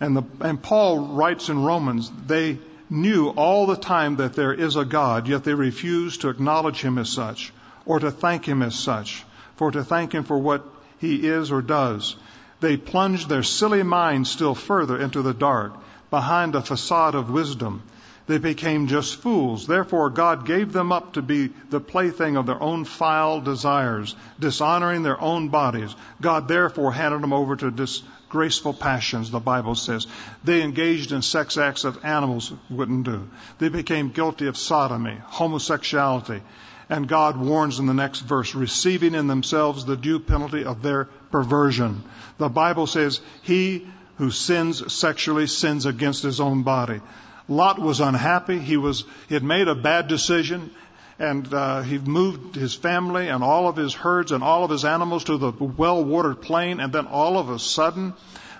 And, 0.00 0.16
the, 0.16 0.22
and 0.40 0.62
Paul 0.62 0.98
writes 0.98 1.48
in 1.48 1.64
Romans, 1.64 2.10
they 2.26 2.58
knew 2.90 3.28
all 3.30 3.66
the 3.66 3.76
time 3.76 4.16
that 4.16 4.34
there 4.34 4.52
is 4.52 4.76
a 4.76 4.84
God, 4.84 5.26
yet 5.26 5.44
they 5.44 5.54
refuse 5.54 6.18
to 6.18 6.28
acknowledge 6.28 6.80
him 6.80 6.98
as 6.98 7.10
such 7.10 7.52
or 7.84 7.98
to 7.98 8.10
thank 8.10 8.44
him 8.44 8.62
as 8.62 8.74
such, 8.74 9.24
for 9.56 9.70
to 9.70 9.82
thank 9.82 10.12
him 10.12 10.22
for 10.22 10.38
what 10.38 10.64
he 10.98 11.26
is 11.26 11.50
or 11.50 11.62
does. 11.62 12.16
They 12.60 12.76
plunge 12.76 13.26
their 13.26 13.42
silly 13.42 13.82
minds 13.82 14.30
still 14.30 14.54
further 14.54 15.00
into 15.00 15.22
the 15.22 15.34
dark, 15.34 15.72
behind 16.10 16.54
a 16.54 16.62
facade 16.62 17.14
of 17.14 17.30
wisdom. 17.30 17.82
They 18.28 18.36
became 18.36 18.88
just 18.88 19.16
fools. 19.16 19.66
Therefore, 19.66 20.10
God 20.10 20.44
gave 20.44 20.70
them 20.70 20.92
up 20.92 21.14
to 21.14 21.22
be 21.22 21.48
the 21.70 21.80
plaything 21.80 22.36
of 22.36 22.44
their 22.44 22.62
own 22.62 22.84
foul 22.84 23.40
desires, 23.40 24.14
dishonoring 24.38 25.02
their 25.02 25.18
own 25.18 25.48
bodies. 25.48 25.96
God 26.20 26.46
therefore 26.46 26.92
handed 26.92 27.22
them 27.22 27.32
over 27.32 27.56
to 27.56 27.70
disgraceful 27.70 28.74
passions, 28.74 29.30
the 29.30 29.40
Bible 29.40 29.74
says. 29.74 30.06
They 30.44 30.60
engaged 30.60 31.10
in 31.10 31.22
sex 31.22 31.56
acts 31.56 31.82
that 31.82 32.04
animals 32.04 32.52
wouldn't 32.68 33.04
do. 33.04 33.30
They 33.58 33.70
became 33.70 34.10
guilty 34.10 34.46
of 34.46 34.58
sodomy, 34.58 35.16
homosexuality, 35.24 36.42
and 36.90 37.08
God 37.08 37.38
warns 37.38 37.78
in 37.78 37.86
the 37.86 37.94
next 37.94 38.20
verse, 38.20 38.54
receiving 38.54 39.14
in 39.14 39.26
themselves 39.26 39.86
the 39.86 39.96
due 39.96 40.20
penalty 40.20 40.64
of 40.64 40.82
their 40.82 41.06
perversion. 41.30 42.02
The 42.36 42.50
Bible 42.50 42.86
says, 42.86 43.22
He 43.40 43.86
who 44.18 44.30
sins 44.30 44.92
sexually 44.92 45.46
sins 45.46 45.86
against 45.86 46.22
his 46.22 46.40
own 46.40 46.62
body. 46.62 47.00
Lot 47.48 47.78
was 47.78 48.00
unhappy. 48.00 48.58
He 48.58 48.76
was, 48.76 49.04
he 49.28 49.34
had 49.34 49.42
made 49.42 49.68
a 49.68 49.74
bad 49.74 50.08
decision 50.08 50.70
and 51.18 51.52
uh, 51.52 51.82
he 51.82 51.98
moved 51.98 52.54
his 52.54 52.74
family 52.74 53.28
and 53.28 53.42
all 53.42 53.68
of 53.68 53.76
his 53.76 53.92
herds 53.92 54.30
and 54.30 54.44
all 54.44 54.64
of 54.64 54.70
his 54.70 54.84
animals 54.84 55.24
to 55.24 55.36
the 55.36 55.50
well-watered 55.50 56.40
plain 56.40 56.78
and 56.78 56.92
then 56.92 57.06
all 57.06 57.38
of 57.38 57.50
a 57.50 57.58
sudden 57.58 58.12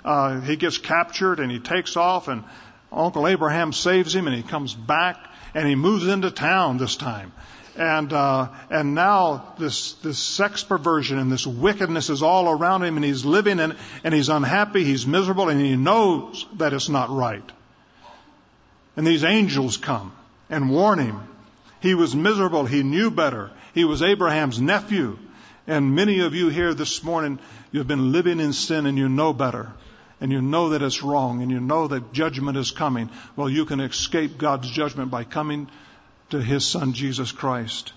uh, 0.05 0.41
he 0.41 0.57
gets 0.57 0.79
captured 0.79 1.39
and 1.39 1.53
he 1.53 1.61
takes 1.61 1.97
off 1.97 2.29
and 2.29 2.43
Uncle 2.91 3.29
Abraham 3.29 3.73
saves 3.73 4.15
him 4.15 4.27
and 4.27 4.35
he 4.35 4.43
comes 4.43 4.75
back 4.75 5.19
and 5.55 5.69
he 5.69 5.75
moves 5.75 6.07
into 6.07 6.31
town 6.31 6.79
this 6.79 6.97
time 6.97 7.33
and 7.77 8.13
uh, 8.13 8.49
and 8.71 8.95
now 8.95 9.55
this 9.59 9.93
this 9.95 10.19
sex 10.19 10.65
perversion 10.65 11.19
and 11.19 11.31
this 11.31 11.47
wickedness 11.47 12.11
is 12.11 12.23
all 12.23 12.51
around 12.51 12.83
him, 12.83 12.97
and 12.97 13.05
he's 13.05 13.25
living 13.25 13.61
in, 13.61 13.77
and 14.03 14.13
he's 14.13 14.29
unhappy, 14.29 14.83
he's 14.83 15.07
miserable, 15.07 15.49
and 15.49 15.61
he 15.61 15.77
knows 15.77 16.45
that 16.57 16.73
it's 16.73 16.89
not 16.89 17.09
right. 17.09 17.49
And 18.99 19.07
these 19.07 19.23
angels 19.23 19.77
come 19.77 20.11
and 20.51 20.71
warn 20.71 20.99
him. 20.99 21.21
He 21.79 21.95
was 21.95 22.17
miserable. 22.17 22.67
He 22.67 22.83
knew 22.83 23.13
better. 23.13 23.53
He 23.73 23.85
was 23.85 24.03
Abraham's 24.03 24.61
nephew. 24.61 25.17
And 25.69 25.95
many 25.95 26.19
of 26.19 26.35
you 26.35 26.49
here 26.49 26.75
this 26.75 27.05
morning, 27.05 27.39
you've 27.71 27.87
been 27.87 28.11
living 28.11 28.41
in 28.41 28.53
sin 28.53 28.87
and 28.87 28.99
you 28.99 29.09
know 29.09 29.33
better. 29.33 29.71
And 30.21 30.33
you 30.33 30.43
know 30.43 30.71
that 30.71 30.83
it's 30.83 31.05
wrong 31.05 31.43
and 31.43 31.51
you 31.53 31.61
know 31.61 31.87
that 31.87 32.13
judgment 32.13 32.59
is 32.59 32.73
coming. 32.73 33.09
Well, 33.37 33.49
you 33.49 33.67
can 33.67 33.79
escape 33.79 34.37
God's 34.37 34.69
judgment 34.69 35.13
by 35.13 35.23
coming 35.23 35.71
to 36.31 36.43
his 36.43 36.67
son 36.67 36.93
Jesus 36.93 37.31
Christ, 37.31 37.93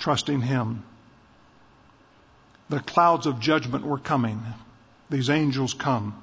trusting 0.00 0.40
him. 0.40 0.82
The 2.70 2.80
clouds 2.80 3.26
of 3.26 3.38
judgment 3.38 3.86
were 3.86 3.98
coming. 3.98 4.42
These 5.10 5.30
angels 5.30 5.74
come. 5.74 6.20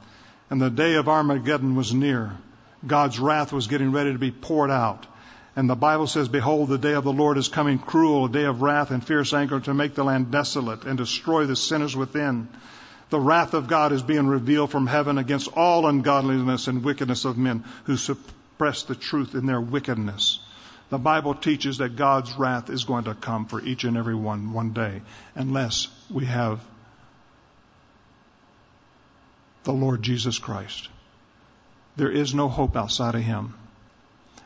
And 0.50 0.62
the 0.62 0.70
day 0.70 0.96
of 0.96 1.08
Armageddon 1.08 1.76
was 1.76 1.94
near. 1.94 2.34
God's 2.88 3.20
wrath 3.20 3.52
was 3.52 3.68
getting 3.68 3.92
ready 3.92 4.14
to 4.14 4.20
be 4.20 4.32
poured 4.32 4.72
out. 4.72 5.06
And 5.56 5.70
the 5.70 5.76
Bible 5.76 6.08
says, 6.08 6.28
Behold, 6.28 6.68
the 6.68 6.78
day 6.78 6.94
of 6.94 7.06
the 7.06 7.14
Lord 7.14 7.38
is 7.38 7.48
coming 7.48 7.80
cruel, 7.80 8.26
a 8.26 8.30
day 8.30 8.44
of 8.44 8.62
wrath 8.62 8.92
and 8.92 9.06
fierce 9.06 9.34
anger 9.34 9.60
to 9.62 9.74
make 9.74 9.96
the 9.96 10.04
land 10.04 10.30
desolate 10.32 10.84
and 10.84 10.98
destroy 10.98 11.46
the 11.46 11.56
sinners 11.56 11.96
within. 11.96 12.50
The 13.10 13.20
wrath 13.20 13.54
of 13.54 13.68
God 13.68 13.94
is 13.94 14.02
being 14.02 14.28
revealed 14.28 14.72
from 14.72 14.88
heaven 14.88 15.18
against 15.18 15.54
all 15.54 15.88
ungodliness 15.88 16.68
and 16.68 16.84
wickedness 16.84 17.24
of 17.24 17.38
men 17.38 17.64
who 17.86 17.96
suppress 17.96 18.84
the 18.84 18.96
truth 18.96 19.34
in 19.34 19.46
their 19.46 19.62
wickedness. 19.62 20.40
The 20.90 20.98
Bible 20.98 21.36
teaches 21.36 21.78
that 21.78 21.96
God's 21.96 22.34
wrath 22.34 22.70
is 22.70 22.84
going 22.84 23.06
to 23.06 23.16
come 23.16 23.46
for 23.46 23.62
each 23.62 23.86
and 23.86 23.96
every 23.96 24.16
one 24.16 24.54
one 24.54 24.74
day 24.74 25.02
unless 25.36 25.88
we 26.10 26.26
have 26.26 26.60
the 29.64 29.74
Lord 29.74 30.02
Jesus 30.04 30.38
Christ. 30.38 30.90
There 31.96 32.12
is 32.12 32.34
no 32.34 32.50
hope 32.50 32.76
outside 32.76 33.16
of 33.16 33.22
Him. 33.22 33.54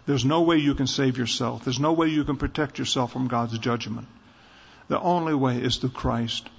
There's 0.06 0.26
no 0.26 0.42
way 0.42 0.58
you 0.58 0.76
can 0.76 0.88
save 0.88 1.18
yourself. 1.18 1.64
There's 1.64 1.80
no 1.80 1.94
way 1.94 2.08
you 2.08 2.24
can 2.24 2.38
protect 2.38 2.80
yourself 2.80 3.12
from 3.12 3.28
God's 3.28 3.58
judgment. 3.60 4.08
The 4.88 5.00
only 5.00 5.36
way 5.36 5.62
is 5.62 5.78
through 5.78 5.92
Christ. 5.92 6.50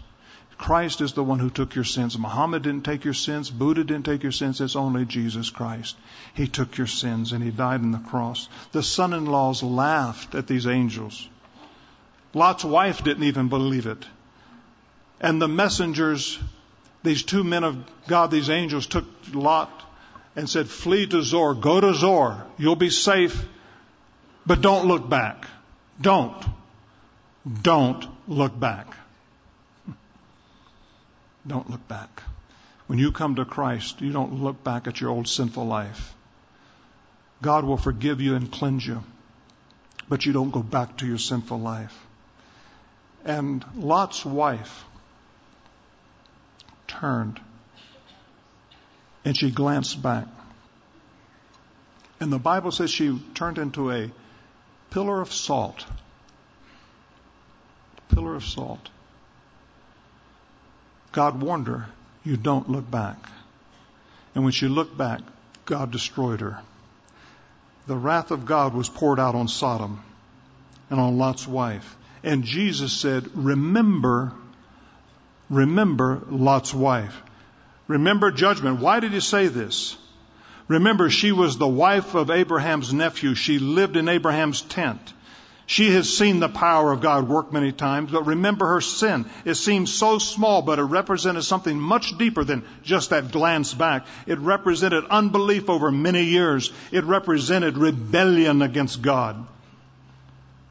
Christ 0.57 1.01
is 1.01 1.15
the 1.15 1.25
one 1.25 1.39
who 1.39 1.51
took 1.51 1.75
your 1.75 1.85
sins. 1.85 2.19
Muhammad 2.19 2.63
didn't 2.63 2.85
take 2.85 3.05
your 3.05 3.15
sins. 3.15 3.51
Buddha 3.51 3.83
didn't 3.83 4.05
take 4.05 4.23
your 4.23 4.31
sins. 4.31 4.61
It's 4.61 4.77
only 4.77 5.05
Jesus 5.05 5.49
Christ. 5.49 5.97
He 6.35 6.47
took 6.47 6.77
your 6.77 6.87
sins 6.87 7.33
and 7.33 7.43
he 7.43 7.51
died 7.51 7.81
on 7.81 7.93
the 7.93 7.99
cross. 7.99 8.49
The 8.73 8.83
son 8.83 9.15
in 9.15 9.25
laws 9.25 9.63
laughed 9.63 10.35
at 10.35 10.47
these 10.47 10.67
angels. 10.67 11.29
Lot's 12.35 12.65
wife 12.65 13.03
didn't 13.03 13.25
even 13.25 13.49
believe 13.49 13.87
it. 13.87 14.05
And 15.21 15.41
the 15.41 15.49
messengers, 15.49 16.39
these 17.03 17.23
two 17.23 17.43
men 17.43 17.65
of 17.65 17.77
God, 18.07 18.31
these 18.31 18.51
angels, 18.51 18.87
took 18.87 19.07
Lot 19.33 19.71
and 20.37 20.49
said, 20.49 20.69
Flee 20.69 21.07
to 21.09 21.23
Zoar, 21.23 21.55
Go 21.55 21.81
to 21.81 21.95
Zoar, 21.95 22.47
You'll 22.59 22.77
be 22.77 22.91
safe. 22.91 23.47
But 24.47 24.61
don't 24.61 24.87
look 24.87 25.09
back. 25.09 25.47
Don't. 26.01 26.45
Don't 27.63 28.07
look 28.29 28.59
back. 28.59 28.87
Don't 31.47 31.71
look 31.71 31.87
back. 31.89 32.23
When 32.87 32.99
you 32.99 33.13
come 33.13 33.37
to 33.37 33.45
Christ, 33.45 34.01
you 34.01 34.11
don't 34.11 34.43
look 34.43 34.65
back 34.65 34.89
at 34.89 35.01
your 35.01 35.11
old 35.11 35.29
sinful 35.29 35.65
life. 35.65 36.13
God 37.41 37.65
will 37.65 37.77
forgive 37.77 38.21
you 38.21 38.35
and 38.35 38.51
cleanse 38.51 38.85
you, 38.85 39.05
but 40.09 40.27
you 40.27 40.33
don't 40.33 40.51
go 40.51 40.61
back 40.61 40.97
to 40.97 41.07
your 41.07 41.17
sinful 41.17 41.61
life. 41.61 41.97
And 43.25 43.65
Lot's 43.77 44.25
wife 44.25 44.85
turned 46.89 47.41
and 49.25 49.37
she 49.37 49.51
glanced 49.51 50.03
back. 50.03 50.27
And 52.21 52.33
the 52.33 52.39
Bible 52.39 52.71
says 52.71 52.91
she 52.91 53.19
turned 53.35 53.59
into 53.59 53.91
a 53.91 54.11
pillar 54.91 55.21
of 55.21 55.33
salt. 55.33 55.85
Pillar 58.09 58.35
of 58.35 58.45
salt. 58.45 58.91
God 61.13 61.41
warned 61.43 61.67
her, 61.67 61.87
you 62.25 62.37
don't 62.37 62.69
look 62.69 62.89
back. 62.91 63.17
And 64.35 64.45
when 64.45 64.53
she 64.53 64.69
looked 64.69 64.97
back, 64.97 65.21
God 65.65 65.91
destroyed 65.91 66.41
her. 66.41 66.61
The 67.87 67.97
wrath 67.97 68.31
of 68.31 68.47
God 68.47 68.75
was 68.75 68.89
poured 68.89 69.19
out 69.19 69.35
on 69.35 69.49
Sodom 69.49 70.03
and 70.91 71.01
on 71.01 71.19
Lot's 71.19 71.49
wife. 71.49 71.97
And 72.23 72.45
Jesus 72.45 72.93
said, 72.93 73.29
remember, 73.35 74.33
remember 75.49 76.23
Lot's 76.29 76.75
wife. 76.75 77.23
Remember 77.91 78.31
judgment. 78.31 78.79
Why 78.79 79.01
did 79.01 79.11
he 79.11 79.19
say 79.19 79.49
this? 79.49 79.97
Remember, 80.69 81.11
she 81.11 81.33
was 81.33 81.59
the 81.59 81.67
wife 81.67 82.15
of 82.15 82.31
Abraham's 82.31 82.95
nephew. 82.95 83.35
She 83.35 83.59
lived 83.59 83.97
in 83.97 84.09
Abraham's 84.09 84.63
tent. 84.63 85.01
She 85.67 85.91
has 85.95 86.17
seen 86.17 86.39
the 86.39 86.49
power 86.49 86.93
of 86.93 87.01
God 87.01 87.29
work 87.29 87.53
many 87.53 87.73
times, 87.73 88.13
but 88.13 88.27
remember 88.27 88.69
her 88.69 88.81
sin. 88.81 89.29
It 89.45 89.57
seems 89.57 89.93
so 89.93 90.19
small, 90.19 90.63
but 90.63 90.79
it 90.79 90.85
represented 90.85 91.43
something 91.43 91.81
much 91.81 92.17
deeper 92.17 92.45
than 92.45 92.65
just 92.85 93.11
that 93.11 93.33
glance 93.33 93.75
back. 93.75 94.07
It 94.25 94.39
represented 94.39 95.07
unbelief 95.11 95.69
over 95.69 95.91
many 95.91 96.23
years. 96.23 96.73
It 96.93 97.03
represented 97.03 97.77
rebellion 97.77 98.63
against 98.63 99.03
God. 99.03 99.49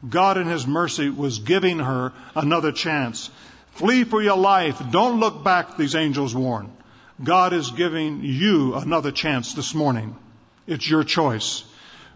God 0.08 0.38
in 0.38 0.46
His 0.46 0.66
mercy 0.66 1.10
was 1.10 1.40
giving 1.40 1.80
her 1.80 2.14
another 2.34 2.72
chance. 2.72 3.28
Flee 3.72 4.04
for 4.04 4.22
your 4.22 4.38
life. 4.38 4.80
Don't 4.90 5.20
look 5.20 5.44
back, 5.44 5.76
these 5.76 5.94
angels 5.94 6.34
warn. 6.34 6.70
God 7.22 7.52
is 7.52 7.70
giving 7.70 8.22
you 8.22 8.74
another 8.74 9.12
chance 9.12 9.52
this 9.52 9.74
morning. 9.74 10.16
It's 10.66 10.88
your 10.88 11.04
choice. 11.04 11.64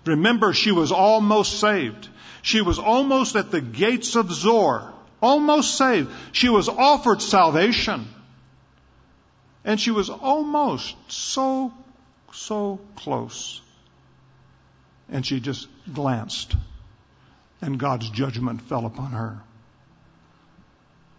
Remember, 0.07 0.53
she 0.53 0.73
was 0.73 0.93
almost 0.93 1.61
saved. 1.61 2.09
She 2.43 2.61
was 2.61 2.79
almost 2.79 3.37
at 3.37 3.51
the 3.51 3.61
gates 3.61 4.17
of 4.17 4.33
Zoar, 4.33 4.93
almost 5.21 5.77
saved. 5.77 6.11
She 6.33 6.49
was 6.49 6.69
offered 6.69 7.21
salvation. 7.21 8.07
And 9.65 9.81
she 9.81 9.91
was 9.91 10.11
almost 10.11 10.95
so, 11.09 11.73
so 12.33 12.81
close. 12.97 13.61
And 15.11 15.25
she 15.25 15.41
just 15.41 15.69
glanced, 15.93 16.55
and 17.61 17.79
God's 17.79 18.09
judgment 18.11 18.63
fell 18.63 18.87
upon 18.87 19.13
her. 19.13 19.41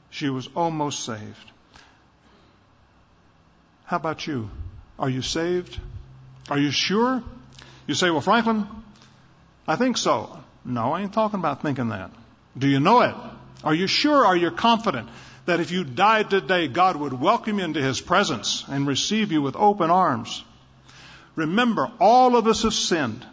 She 0.09 0.29
was 0.29 0.47
almost 0.55 1.03
saved. 1.03 1.51
How 3.85 3.97
about 3.97 4.25
you? 4.25 4.49
Are 4.97 5.09
you 5.09 5.21
saved? 5.21 5.79
Are 6.49 6.57
you 6.57 6.71
sure? 6.71 7.23
You 7.87 7.93
say, 7.93 8.09
well, 8.09 8.21
Franklin, 8.21 8.67
I 9.67 9.75
think 9.75 9.97
so. 9.97 10.39
No, 10.63 10.93
I 10.93 11.01
ain't 11.01 11.13
talking 11.13 11.39
about 11.39 11.61
thinking 11.61 11.89
that. 11.89 12.11
Do 12.57 12.67
you 12.67 12.79
know 12.79 13.01
it? 13.01 13.15
Are 13.63 13.73
you 13.73 13.87
sure? 13.87 14.25
Are 14.25 14.35
you 14.35 14.49
confident 14.51 15.09
that 15.45 15.59
if 15.59 15.71
you 15.71 15.83
died 15.83 16.29
today, 16.29 16.67
God 16.67 16.95
would 16.95 17.13
welcome 17.13 17.59
you 17.59 17.65
into 17.65 17.81
His 17.81 18.01
presence 18.01 18.63
and 18.67 18.87
receive 18.87 19.31
you 19.31 19.41
with 19.41 19.55
open 19.55 19.91
arms? 19.91 20.43
Remember, 21.35 21.91
all 21.99 22.35
of 22.35 22.47
us 22.47 22.63
have 22.63 22.73
sinned. 22.73 23.25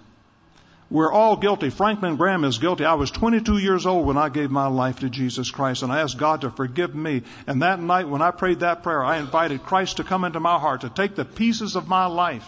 We're 0.92 1.10
all 1.10 1.36
guilty. 1.38 1.70
Franklin 1.70 2.16
Graham 2.16 2.44
is 2.44 2.58
guilty. 2.58 2.84
I 2.84 2.94
was 2.94 3.10
22 3.10 3.56
years 3.56 3.86
old 3.86 4.06
when 4.06 4.18
I 4.18 4.28
gave 4.28 4.50
my 4.50 4.66
life 4.66 5.00
to 5.00 5.08
Jesus 5.08 5.50
Christ 5.50 5.82
and 5.82 5.90
I 5.90 6.00
asked 6.00 6.18
God 6.18 6.42
to 6.42 6.50
forgive 6.50 6.94
me. 6.94 7.22
And 7.46 7.62
that 7.62 7.80
night 7.80 8.10
when 8.10 8.20
I 8.20 8.30
prayed 8.30 8.60
that 8.60 8.82
prayer, 8.82 9.02
I 9.02 9.16
invited 9.16 9.62
Christ 9.62 9.96
to 9.96 10.04
come 10.04 10.24
into 10.24 10.38
my 10.38 10.58
heart, 10.58 10.82
to 10.82 10.90
take 10.90 11.14
the 11.14 11.24
pieces 11.24 11.76
of 11.76 11.88
my 11.88 12.04
life. 12.06 12.46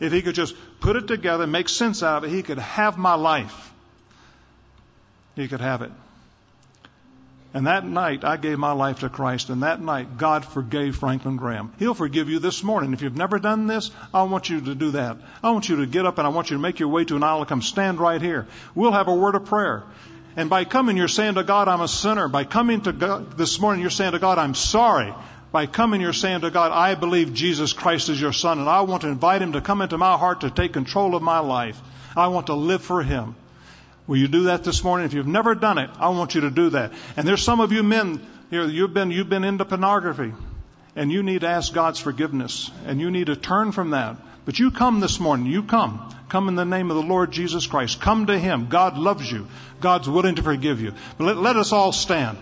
If 0.00 0.10
He 0.10 0.22
could 0.22 0.34
just 0.34 0.56
put 0.80 0.96
it 0.96 1.06
together, 1.06 1.46
make 1.46 1.68
sense 1.68 2.02
out 2.02 2.24
of 2.24 2.24
it, 2.24 2.34
He 2.34 2.42
could 2.42 2.58
have 2.58 2.96
my 2.96 3.12
life. 3.12 3.74
He 5.36 5.46
could 5.46 5.60
have 5.60 5.82
it. 5.82 5.92
And 7.54 7.66
that 7.66 7.84
night, 7.84 8.24
I 8.24 8.38
gave 8.38 8.58
my 8.58 8.72
life 8.72 9.00
to 9.00 9.10
Christ, 9.10 9.50
and 9.50 9.62
that 9.62 9.80
night, 9.80 10.16
God 10.16 10.44
forgave 10.44 10.96
Franklin 10.96 11.36
Graham. 11.36 11.72
He'll 11.78 11.92
forgive 11.92 12.30
you 12.30 12.38
this 12.38 12.62
morning. 12.62 12.94
If 12.94 13.02
you've 13.02 13.16
never 13.16 13.38
done 13.38 13.66
this, 13.66 13.90
I 14.14 14.22
want 14.22 14.48
you 14.48 14.62
to 14.62 14.74
do 14.74 14.92
that. 14.92 15.18
I 15.42 15.50
want 15.50 15.68
you 15.68 15.76
to 15.76 15.86
get 15.86 16.06
up 16.06 16.16
and 16.16 16.26
I 16.26 16.30
want 16.30 16.50
you 16.50 16.56
to 16.56 16.62
make 16.62 16.78
your 16.78 16.88
way 16.88 17.04
to 17.04 17.16
an 17.16 17.22
aisle 17.22 17.40
and 17.40 17.48
come 17.48 17.60
stand 17.60 18.00
right 18.00 18.22
here. 18.22 18.46
We'll 18.74 18.92
have 18.92 19.08
a 19.08 19.14
word 19.14 19.34
of 19.34 19.44
prayer. 19.44 19.82
And 20.34 20.48
by 20.48 20.64
coming, 20.64 20.96
you're 20.96 21.08
saying 21.08 21.34
to 21.34 21.44
God, 21.44 21.68
I'm 21.68 21.82
a 21.82 21.88
sinner. 21.88 22.26
By 22.26 22.44
coming 22.44 22.80
to 22.82 22.92
God 22.92 23.36
this 23.36 23.60
morning, 23.60 23.82
you're 23.82 23.90
saying 23.90 24.12
to 24.12 24.18
God, 24.18 24.38
I'm 24.38 24.54
sorry. 24.54 25.12
By 25.52 25.66
coming, 25.66 26.00
you're 26.00 26.14
saying 26.14 26.40
to 26.40 26.50
God, 26.50 26.72
I 26.72 26.94
believe 26.94 27.34
Jesus 27.34 27.74
Christ 27.74 28.08
is 28.08 28.18
your 28.18 28.32
Son, 28.32 28.58
and 28.58 28.68
I 28.68 28.80
want 28.80 29.02
to 29.02 29.08
invite 29.08 29.42
Him 29.42 29.52
to 29.52 29.60
come 29.60 29.82
into 29.82 29.98
my 29.98 30.16
heart 30.16 30.40
to 30.40 30.50
take 30.50 30.72
control 30.72 31.14
of 31.14 31.22
my 31.22 31.40
life. 31.40 31.78
I 32.16 32.28
want 32.28 32.46
to 32.46 32.54
live 32.54 32.82
for 32.82 33.02
Him. 33.02 33.34
Will 34.12 34.18
you 34.18 34.28
do 34.28 34.42
that 34.42 34.62
this 34.62 34.84
morning? 34.84 35.06
If 35.06 35.14
you've 35.14 35.26
never 35.26 35.54
done 35.54 35.78
it, 35.78 35.88
I 35.98 36.10
want 36.10 36.34
you 36.34 36.42
to 36.42 36.50
do 36.50 36.68
that. 36.68 36.92
And 37.16 37.26
there's 37.26 37.42
some 37.42 37.60
of 37.60 37.72
you 37.72 37.82
men 37.82 38.20
here, 38.50 38.66
you've 38.66 38.92
been, 38.92 39.10
you've 39.10 39.30
been 39.30 39.42
into 39.42 39.64
pornography 39.64 40.34
and 40.94 41.10
you 41.10 41.22
need 41.22 41.40
to 41.40 41.48
ask 41.48 41.72
God's 41.72 41.98
forgiveness 41.98 42.70
and 42.84 43.00
you 43.00 43.10
need 43.10 43.28
to 43.28 43.36
turn 43.36 43.72
from 43.72 43.92
that. 43.92 44.18
But 44.44 44.58
you 44.58 44.70
come 44.70 45.00
this 45.00 45.18
morning. 45.18 45.46
You 45.46 45.62
come. 45.62 46.14
Come 46.28 46.48
in 46.48 46.56
the 46.56 46.66
name 46.66 46.90
of 46.90 46.98
the 46.98 47.02
Lord 47.02 47.32
Jesus 47.32 47.66
Christ. 47.66 48.02
Come 48.02 48.26
to 48.26 48.38
Him. 48.38 48.68
God 48.68 48.98
loves 48.98 49.32
you. 49.32 49.46
God's 49.80 50.10
willing 50.10 50.34
to 50.34 50.42
forgive 50.42 50.82
you. 50.82 50.92
But 51.16 51.24
let, 51.24 51.36
let 51.38 51.56
us 51.56 51.72
all 51.72 51.92
stand. 51.92 52.36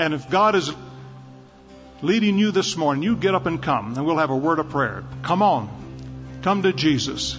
And 0.00 0.14
if 0.14 0.28
God 0.28 0.56
is 0.56 0.72
leading 2.02 2.38
you 2.38 2.50
this 2.50 2.76
morning, 2.76 3.04
you 3.04 3.14
get 3.14 3.36
up 3.36 3.46
and 3.46 3.62
come 3.62 3.96
and 3.96 4.04
we'll 4.04 4.18
have 4.18 4.30
a 4.30 4.36
word 4.36 4.58
of 4.58 4.70
prayer. 4.70 5.04
Come 5.22 5.42
on. 5.42 6.40
Come 6.42 6.64
to 6.64 6.72
Jesus. 6.72 7.38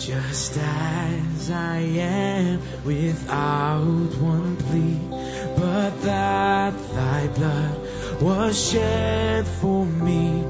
Just 0.00 0.56
as 0.56 1.50
I 1.50 1.76
am 1.76 2.62
without 2.86 4.08
one 4.16 4.56
plea, 4.56 4.98
but 5.56 5.90
that 6.00 6.72
thy 6.94 7.26
blood 7.28 8.22
was 8.22 8.70
shed 8.70 9.46
for 9.46 9.84
me, 9.84 10.42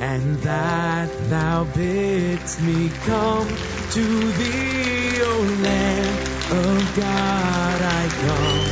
and 0.00 0.38
that 0.38 1.10
thou 1.28 1.64
bidst 1.64 2.62
me 2.62 2.90
come 3.04 3.46
to 3.90 4.32
thee, 4.32 5.20
O 5.20 5.40
Lamb 5.60 6.16
of 6.50 6.96
God, 6.96 7.82
I 7.82 8.08
come, 8.08 8.66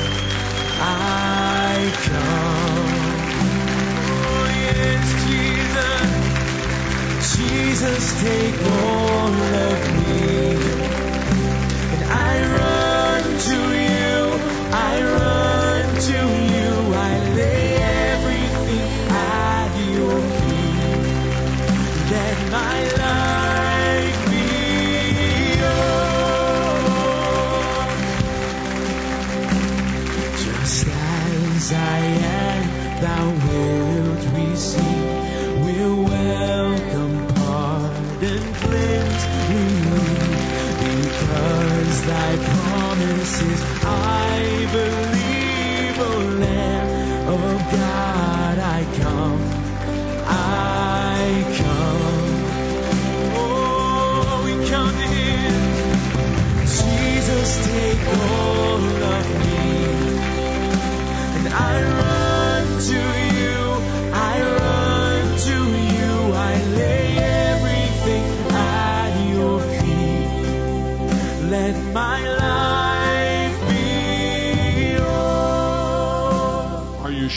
I 0.81 1.92
come. 2.09 3.03
Oh 4.09 4.47
yes, 4.49 5.05
Jesus, 5.29 6.12
Jesus, 7.22 8.20
take 8.20 8.61
all 8.82 9.30
of 9.30 10.08
me. 10.08 10.56
And 11.92 12.04
I 12.11 12.42
run 12.58 13.38
to 13.38 13.71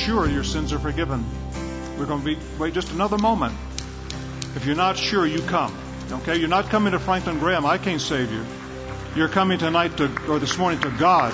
sure 0.05 0.29
your 0.29 0.43
sins 0.43 0.71
are 0.71 0.77
forgiven? 0.77 1.25
We're 1.97 2.05
going 2.05 2.21
to 2.21 2.25
be, 2.25 2.37
wait 2.59 2.75
just 2.75 2.91
another 2.91 3.17
moment. 3.17 3.55
If 4.55 4.67
you're 4.67 4.75
not 4.75 4.97
sure, 4.97 5.25
you 5.25 5.41
come. 5.41 5.75
Okay? 6.11 6.35
You're 6.37 6.47
not 6.47 6.69
coming 6.69 6.91
to 6.91 6.99
Franklin 6.99 7.39
Graham. 7.39 7.65
I 7.65 7.79
can't 7.79 7.99
save 7.99 8.31
you. 8.31 8.45
You're 9.15 9.29
coming 9.29 9.57
tonight 9.57 9.97
to, 9.97 10.05
or 10.29 10.37
this 10.37 10.59
morning 10.59 10.79
to 10.81 10.91
God 10.91 11.33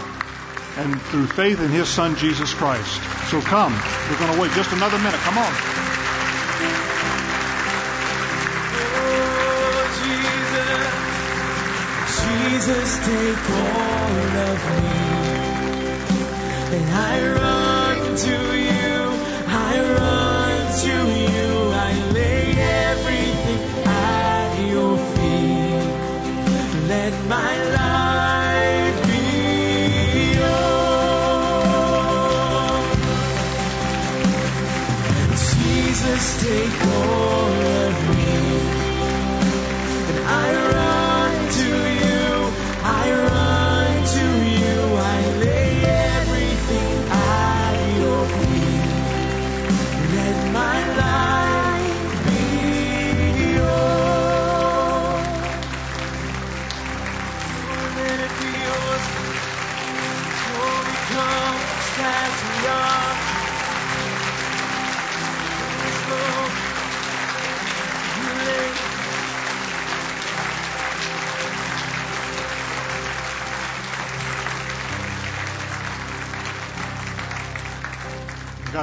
and 0.77 1.01
through 1.01 1.27
faith 1.27 1.59
in 1.59 1.69
His 1.69 1.89
Son, 1.89 2.15
Jesus 2.15 2.53
Christ. 2.53 3.01
So 3.29 3.41
come. 3.41 3.73
We're 4.09 4.19
going 4.19 4.33
to 4.35 4.41
wait 4.41 4.51
just 4.53 4.71
another 4.71 4.97
minute. 4.99 5.19
Come 5.19 5.37
on. 5.37 5.51
Oh, 8.95 9.83
Jesus, 12.55 12.71
Jesus, 12.71 13.05
take 13.05 13.49
all 13.49 14.15
of 14.47 14.63
me. 14.81 15.11
And 16.77 16.89
I 16.89 17.33
run 17.33 18.15
to 18.15 18.29
you, 18.29 18.60
my 27.31 27.70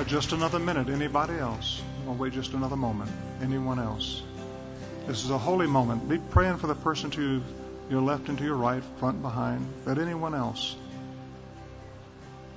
Just 0.09 0.33
another 0.33 0.59
minute. 0.59 0.88
Anybody 0.88 1.35
else? 1.35 1.83
We'll 2.07 2.14
wait 2.14 2.33
just 2.33 2.55
another 2.55 2.77
moment. 2.77 3.11
Anyone 3.42 3.79
else? 3.79 4.23
This 5.07 5.23
is 5.23 5.29
a 5.29 5.37
holy 5.37 5.66
moment. 5.66 6.09
Be 6.09 6.16
praying 6.16 6.57
for 6.57 6.66
the 6.66 6.75
person 6.75 7.11
to 7.11 7.42
your 7.90 8.01
left 8.01 8.31
and 8.31 8.38
to 8.38 8.44
your 8.44 8.57
right, 8.57 8.83
front, 8.99 9.21
behind. 9.21 9.66
But 9.85 9.99
anyone 9.99 10.35
else? 10.35 10.77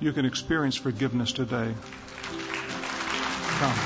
You 0.00 0.14
can 0.14 0.24
experience 0.24 0.76
forgiveness 0.76 1.32
today. 1.32 1.74
Come. 3.58 3.78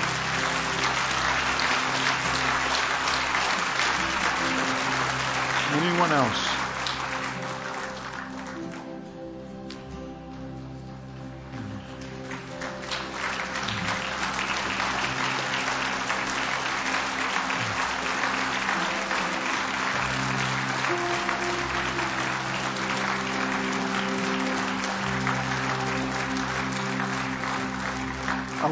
Anyone 5.83 6.13
else? 6.13 6.46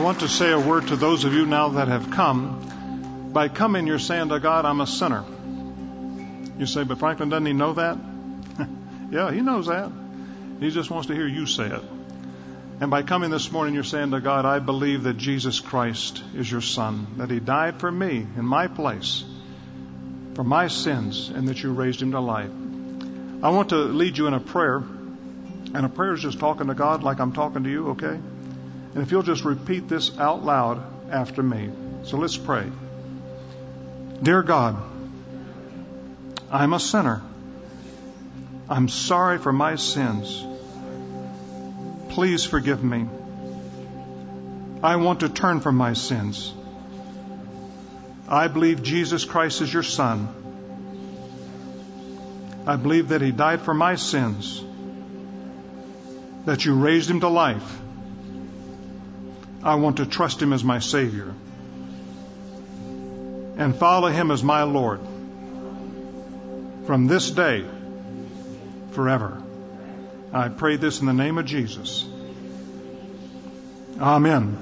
Want 0.05 0.21
to 0.21 0.29
say 0.29 0.53
a 0.53 0.61
word 0.61 0.87
to 0.87 0.97
those 0.97 1.25
of 1.25 1.33
you 1.33 1.47
now 1.47 1.71
that 1.71 1.89
have 1.89 2.11
come. 2.11 3.31
By 3.33 3.49
coming, 3.49 3.87
you're 3.87 3.99
saying 3.99 4.29
to 4.29 4.39
God, 4.39 4.67
I'm 4.67 4.83
a 4.83 4.87
sinner. 4.87 5.25
You 6.59 6.67
say, 6.67 6.85
but 6.85 6.99
Franklin, 6.99 7.31
doesn't 7.31 7.47
he 7.47 7.55
know 7.55 7.73
that? 7.73 7.97
yeah, 9.11 9.33
he 9.33 9.41
knows 9.41 9.69
that. 9.69 9.91
He 10.61 10.69
just 10.69 10.91
wants 10.91 11.07
to 11.07 11.15
hear 11.15 11.27
you 11.27 11.47
say 11.47 11.69
it. 11.69 11.81
And 12.83 12.91
by 12.91 13.03
coming 13.03 13.31
this 13.31 13.51
morning, 13.51 13.73
you're 13.73 13.83
saying 13.83 14.11
to 14.11 14.21
God, 14.21 14.45
I 14.45 14.59
believe 14.59 15.05
that 15.05 15.17
Jesus 15.17 15.59
Christ 15.61 16.23
is 16.35 16.53
your 16.53 16.61
Son, 16.61 17.07
that 17.17 17.31
He 17.31 17.41
died 17.41 17.81
for 17.81 17.91
me 17.91 18.27
in 18.37 18.45
my 18.45 18.67
place, 18.67 19.25
for 20.35 20.45
my 20.45 20.69
sins, 20.69 21.31
and 21.31 21.49
that 21.49 21.63
you 21.63 21.73
raised 21.73 22.03
Him 22.03 22.13
to 22.13 22.21
life. 22.21 22.51
I 23.43 23.49
want 23.49 23.71
to 23.71 23.77
lead 23.77 24.19
you 24.19 24.27
in 24.27 24.35
a 24.35 24.41
prayer. 24.41 24.77
And 24.77 25.87
a 25.87 25.89
prayer 25.89 26.13
is 26.13 26.21
just 26.21 26.39
talking 26.39 26.67
to 26.67 26.75
God 26.75 27.03
like 27.03 27.21
I'm 27.21 27.33
talking 27.33 27.65
to 27.65 27.71
you, 27.71 27.89
okay? 27.93 28.21
And 28.95 29.03
if 29.03 29.11
you'll 29.11 29.23
just 29.23 29.45
repeat 29.45 29.89
this 29.89 30.17
out 30.19 30.45
loud 30.45 30.83
after 31.11 31.43
me. 31.43 31.71
So 32.05 32.17
let's 32.17 32.37
pray. 32.37 32.71
Dear 34.23 34.43
God, 34.43 34.81
I'm 36.51 36.73
a 36.73 36.79
sinner. 36.81 37.21
I'm 38.69 38.89
sorry 38.89 39.39
for 39.39 39.53
my 39.53 39.75
sins. 39.75 40.45
Please 42.11 42.45
forgive 42.45 42.85
me. 42.85 43.09
I 44.83 44.97
want 44.97 45.21
to 45.21 45.29
turn 45.29 45.61
from 45.61 45.77
my 45.77 45.95
sins. 45.95 46.55
I 48.29 48.49
believe 48.49 48.83
Jesus 48.83 49.25
Christ 49.25 49.61
is 49.61 49.73
your 49.73 49.83
Son. 49.83 50.29
I 52.67 52.77
believe 52.77 53.09
that 53.09 53.21
He 53.21 53.33
died 53.33 53.63
for 53.63 53.75
my 53.75 53.97
sins, 53.97 54.63
that 56.47 56.65
you 56.65 56.75
raised 56.75 57.11
Him 57.11 57.21
to 57.21 57.29
life. 57.29 57.81
I 59.65 59.77
want 59.77 59.97
to 59.97 60.07
trust 60.07 60.43
Him 60.43 60.53
as 60.53 60.63
my 60.63 60.79
Savior 60.79 61.35
and 63.57 63.75
follow 63.75 64.09
Him 64.09 64.31
as 64.31 64.43
my 64.45 64.65
Lord 64.65 65.01
from 66.87 67.07
this 67.07 67.31
day 67.31 67.65
forever. 68.93 69.43
I 70.33 70.49
pray 70.49 70.77
this 70.77 71.01
in 71.01 71.07
the 71.07 71.15
name 71.15 71.39
of 71.39 71.47
Jesus. 71.47 72.07
Amen. 73.99 74.59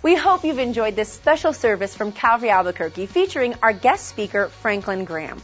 We 0.00 0.14
hope 0.14 0.44
you've 0.44 0.60
enjoyed 0.60 0.96
this 0.96 1.12
special 1.12 1.52
service 1.52 1.94
from 1.94 2.12
Calvary 2.12 2.50
Albuquerque 2.50 3.06
featuring 3.06 3.54
our 3.62 3.72
guest 3.74 4.06
speaker, 4.06 4.48
Franklin 4.48 5.04
Graham. 5.04 5.42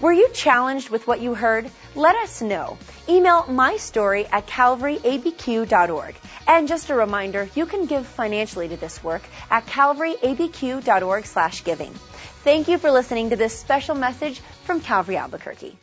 Were 0.00 0.12
you 0.12 0.28
challenged 0.28 0.90
with 0.90 1.08
what 1.08 1.20
you 1.20 1.34
heard? 1.34 1.68
Let 1.96 2.14
us 2.14 2.40
know. 2.40 2.78
Email 3.08 3.46
my 3.48 3.78
story 3.78 4.26
at 4.26 4.46
calvaryabq.org. 4.46 6.14
And 6.46 6.68
just 6.68 6.90
a 6.90 6.94
reminder, 6.94 7.48
you 7.56 7.66
can 7.66 7.86
give 7.86 8.06
financially 8.06 8.68
to 8.68 8.76
this 8.76 9.02
work 9.02 9.22
at 9.50 9.66
calvaryabq.org 9.66 11.26
slash 11.26 11.64
giving. 11.64 11.92
Thank 12.44 12.68
you 12.68 12.78
for 12.78 12.92
listening 12.92 13.30
to 13.30 13.36
this 13.36 13.58
special 13.58 13.96
message 13.96 14.40
from 14.64 14.80
Calvary 14.80 15.16
Albuquerque. 15.16 15.76